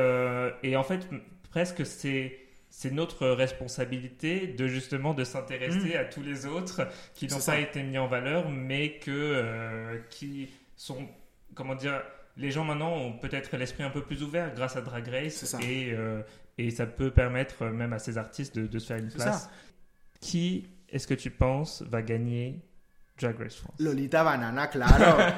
et 0.62 0.76
en 0.76 0.82
fait, 0.82 1.08
presque 1.50 1.86
c'est 1.86 2.38
c'est 2.68 2.92
notre 2.92 3.28
responsabilité 3.28 4.48
de 4.48 4.66
justement 4.66 5.14
de 5.14 5.24
s'intéresser 5.24 5.96
à 5.96 6.04
tous 6.04 6.22
les 6.22 6.44
autres 6.46 6.86
qui 7.14 7.26
n'ont 7.26 7.38
Mm. 7.38 7.46
Pas 7.46 7.60
été 7.60 7.82
mis 7.82 7.96
en 7.96 8.06
valeur, 8.08 8.50
mais 8.50 8.98
que 8.98 10.00
qui 10.10 10.50
sont 10.76 11.08
comment 11.54 11.74
dire 11.74 12.02
les 12.36 12.50
gens 12.50 12.64
maintenant 12.64 12.92
ont 12.92 13.12
peut-être 13.12 13.56
l'esprit 13.56 13.82
un 13.82 13.90
peu 13.90 14.02
plus 14.02 14.22
ouvert 14.22 14.54
grâce 14.54 14.76
à 14.76 14.80
Drag 14.82 15.08
Race 15.08 15.44
ça. 15.44 15.58
et, 15.62 15.92
euh, 15.92 16.22
et 16.58 16.70
ça 16.70 16.86
peut 16.86 17.10
permettre 17.10 17.64
même 17.66 17.92
à 17.92 17.98
ces 17.98 18.18
artistes 18.18 18.56
de, 18.56 18.66
de 18.66 18.78
se 18.78 18.86
faire 18.86 18.98
une 18.98 19.10
place. 19.10 19.42
ça. 19.44 19.50
Qui 20.20 20.68
est-ce 20.88 21.06
que 21.06 21.14
tu 21.14 21.30
penses 21.30 21.82
va 21.82 22.02
gagner 22.02 22.60
Drag 23.20 23.36
Race 23.38 23.56
France? 23.56 23.76
Lolita 23.80 24.22
Banana, 24.24 24.66
claro. 24.66 25.32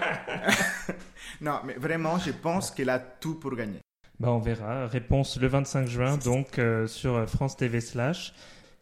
non, 1.40 1.60
mais 1.64 1.74
vraiment, 1.74 2.18
je 2.18 2.30
pense 2.32 2.70
qu'elle 2.70 2.90
a 2.90 2.98
tout 2.98 3.36
pour 3.38 3.54
gagner. 3.56 3.78
Bah 4.20 4.30
on 4.32 4.38
verra. 4.40 4.86
Réponse 4.88 5.38
le 5.40 5.46
25 5.46 5.86
juin, 5.86 6.16
donc 6.18 6.58
euh, 6.58 6.86
sur 6.88 7.28
France 7.28 7.56
TV 7.56 7.80
slash, 7.80 8.34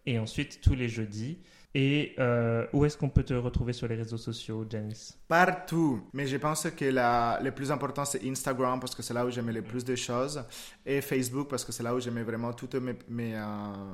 et 0.07 0.19
ensuite 0.19 0.61
tous 0.63 0.75
les 0.75 0.89
jeudis. 0.89 1.39
Et 1.79 2.15
euh, 2.19 2.67
où 2.73 2.87
est-ce 2.87 2.97
qu'on 2.97 3.11
peut 3.11 3.23
te 3.23 3.35
retrouver 3.35 3.75
sur 3.75 3.87
les 3.87 3.97
réseaux 3.97 4.17
sociaux, 4.17 4.65
Janice? 4.67 5.19
Partout. 5.29 6.01
Mais 6.15 6.27
je 6.27 6.39
pense 6.39 6.67
que 6.71 6.87
la, 6.87 7.39
le 7.43 7.51
plus 7.51 7.71
important, 7.71 8.07
c'est 8.07 8.27
Instagram 8.27 8.81
parce 8.81 8.95
que 8.95 9.03
c'est 9.03 9.13
là 9.13 9.27
où 9.27 9.31
mets 9.43 9.53
le 9.53 9.61
plus 9.61 9.85
de 9.85 9.95
choses. 9.95 10.43
Et 10.87 11.03
Facebook 11.03 11.49
parce 11.51 11.67
que 11.67 11.73
c'est 11.73 11.83
là 11.83 11.95
où 11.95 12.01
mets 12.11 12.23
vraiment 12.23 12.55
toutes 12.55 12.77
mes, 12.77 12.97
mes, 13.11 13.37
euh, 13.37 13.45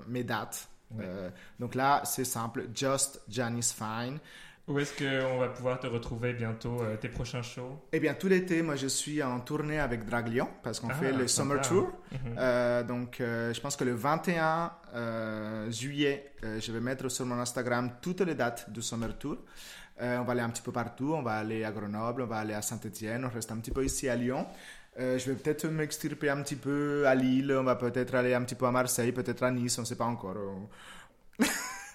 mes 0.07 0.23
dates. 0.23 0.69
Euh, 1.01 1.29
donc 1.59 1.75
là, 1.75 2.03
c'est 2.05 2.25
simple, 2.25 2.69
Just 2.73 3.21
Janice 3.29 3.73
Fine. 3.73 4.21
Où 4.69 4.79
est-ce 4.79 4.97
qu'on 4.97 5.39
va 5.39 5.49
pouvoir 5.49 5.81
te 5.81 5.89
retrouver 5.89 6.35
bientôt, 6.35 6.81
euh, 6.83 6.97
tes 6.97 7.09
prochains 7.09 7.43
shows? 7.43 7.81
Eh 7.93 7.99
bien, 7.99 8.15
tout 8.15 8.29
l'été, 8.29 8.63
moi, 8.63 8.77
je 8.77 8.87
suis 8.87 9.21
en 9.21 9.41
tournée 9.41 9.81
avec 9.81 10.05
Drag 10.05 10.29
Lyon 10.29 10.49
parce 10.63 10.79
qu'on 10.79 10.89
ah, 10.89 10.95
fait 10.95 11.13
le 11.13 11.27
Summer 11.27 11.61
Tour. 11.61 11.91
Mhm. 12.13 12.19
Euh, 12.39 12.83
donc, 12.85 13.17
je 13.19 13.61
pense 13.61 13.75
que 13.75 13.83
le 13.83 13.95
21 13.95 14.71
juillet, 15.71 16.33
je 16.43 16.73
vais 16.73 16.81
mettre 16.81 17.09
sur 17.09 17.27
mon 17.27 17.41
Instagram 17.41 17.91
toutes 18.01 18.21
les 18.21 18.37
dates 18.37 18.71
du 18.71 18.83
Summer 18.83 19.19
Tour. 19.19 19.39
on 20.01 20.23
va 20.23 20.33
aller 20.33 20.43
un 20.43 20.51
petit 20.51 20.63
peu 20.63 20.73
partout. 20.73 21.13
On 21.13 21.23
va 21.23 21.33
aller 21.33 21.65
à 21.65 21.73
Grenoble, 21.73 22.23
on 22.23 22.27
va 22.27 22.37
aller 22.37 22.55
à 22.55 22.63
Saint-Etienne, 22.63 23.25
on 23.25 23.35
reste 23.35 23.51
un 23.51 23.57
petit 23.57 23.73
peu 23.73 23.85
ici 23.85 24.09
à 24.09 24.15
Lyon. 24.15 24.47
je 24.97 25.29
vais 25.29 25.35
peut-être 25.35 25.67
m'extirper 25.67 26.31
un 26.31 26.41
petit 26.41 26.57
peu 26.57 27.05
à 27.09 27.17
Lille, 27.17 27.53
on 27.59 27.65
va 27.65 27.75
peut-être 27.75 28.15
aller 28.15 28.35
un 28.35 28.43
petit 28.43 28.55
peu 28.55 28.67
à 28.67 28.71
Marseille, 28.71 29.11
peut-être 29.11 29.43
à 29.43 29.51
Nice, 29.51 29.77
on 29.79 29.83
ne 29.83 29.87
sait 29.87 29.97
pas 29.97 30.05
encore. 30.05 30.37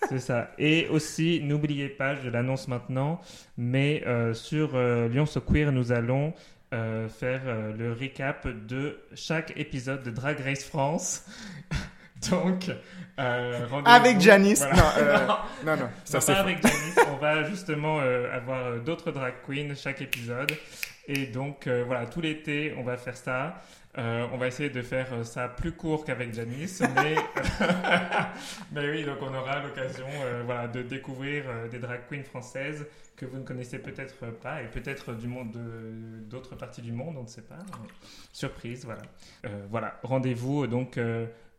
C'est 0.10 0.20
ça. 0.20 0.52
Et 0.58 0.88
aussi, 0.90 1.42
n'oubliez 1.44 1.90
pas, 1.90 2.16
je 2.16 2.30
l'annonce 2.30 2.68
maintenant, 2.68 3.20
mais 3.58 4.04
euh, 4.06 4.34
sur 4.34 4.72
euh, 4.76 5.08
Lyon 5.08 5.26
So 5.26 5.42
Queer, 5.42 5.72
nous 5.72 5.92
allons 5.92 6.34
euh, 6.74 7.10
faire 7.10 7.42
le 7.78 7.94
recap 7.94 8.48
de 8.48 9.00
chaque 9.16 9.54
épisode 9.58 10.04
de 10.04 10.12
Drag 10.12 10.40
Race 10.40 10.64
France. 10.64 11.26
Donc, 12.32 12.72
avec 13.18 14.20
Janice. 14.20 14.62
non, 15.66 15.76
non, 15.76 15.90
ça 16.04 16.20
c'est 16.20 16.34
pas 16.34 16.40
avec 16.40 16.62
Janice. 16.62 17.00
On 17.12 17.18
va 17.18 17.44
justement 17.44 18.00
avoir 18.00 18.80
d'autres 18.80 19.12
drag 19.12 19.36
queens 19.46 19.76
chaque 19.76 20.02
épisode. 20.02 20.52
Et 21.08 21.28
donc, 21.28 21.68
voilà, 21.68 22.06
tout 22.06 22.22
l'été, 22.22 22.74
on 22.78 22.84
va 22.84 22.98
faire 22.98 23.18
ça. 23.18 23.62
Euh, 23.98 24.28
on 24.32 24.38
va 24.38 24.48
essayer 24.48 24.70
de 24.70 24.82
faire 24.84 25.12
euh, 25.12 25.24
ça 25.24 25.48
plus 25.48 25.72
court 25.72 26.06
qu'avec 26.06 26.32
Janice, 26.32 26.84
mais, 26.96 27.16
mais 28.72 28.92
oui, 28.92 29.04
donc 29.04 29.18
on 29.22 29.34
aura 29.34 29.64
l'occasion 29.64 30.06
euh, 30.22 30.44
voilà, 30.46 30.68
de 30.68 30.84
découvrir 30.84 31.46
des 31.72 31.80
drag 31.80 32.02
queens 32.08 32.24
françaises 32.24 32.86
que 33.16 33.26
vous 33.26 33.38
ne 33.38 33.44
connaissez 33.44 33.80
peut-être 33.80 34.28
pas 34.40 34.62
et 34.62 34.68
peut-être 34.68 35.14
du 35.14 35.28
monde 35.28 35.58
d'autres 36.30 36.56
parties 36.56 36.84
du 36.84 36.92
monde, 36.92 37.16
on 37.18 37.24
ne 37.24 37.28
sait 37.28 37.42
pas. 37.42 37.58
Surprise, 38.32 38.86
voilà. 38.86 39.02
voilà, 39.72 40.00
rendez-vous 40.04 40.68
donc 40.68 41.00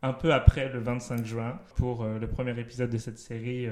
un 0.01 0.13
peu 0.13 0.33
après 0.33 0.69
le 0.69 0.79
25 0.79 1.25
juin 1.25 1.59
pour 1.75 2.05
le 2.05 2.29
premier 2.29 2.57
épisode 2.61 2.91
de 2.91 2.99
cette 2.99 3.19
série 3.19 3.67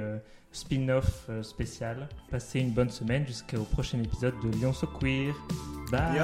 spin-off 0.56 1.28
spécial. 1.42 2.08
Passez 2.30 2.60
une 2.60 2.70
bonne 2.70 2.90
semaine 2.90 3.26
jusqu'au 3.26 3.62
prochain 3.62 3.98
épisode 3.98 4.34
de 4.42 4.48
Lyon 4.56 4.72
So 4.72 4.86
Queer. 4.86 5.34
Bye. 5.90 6.20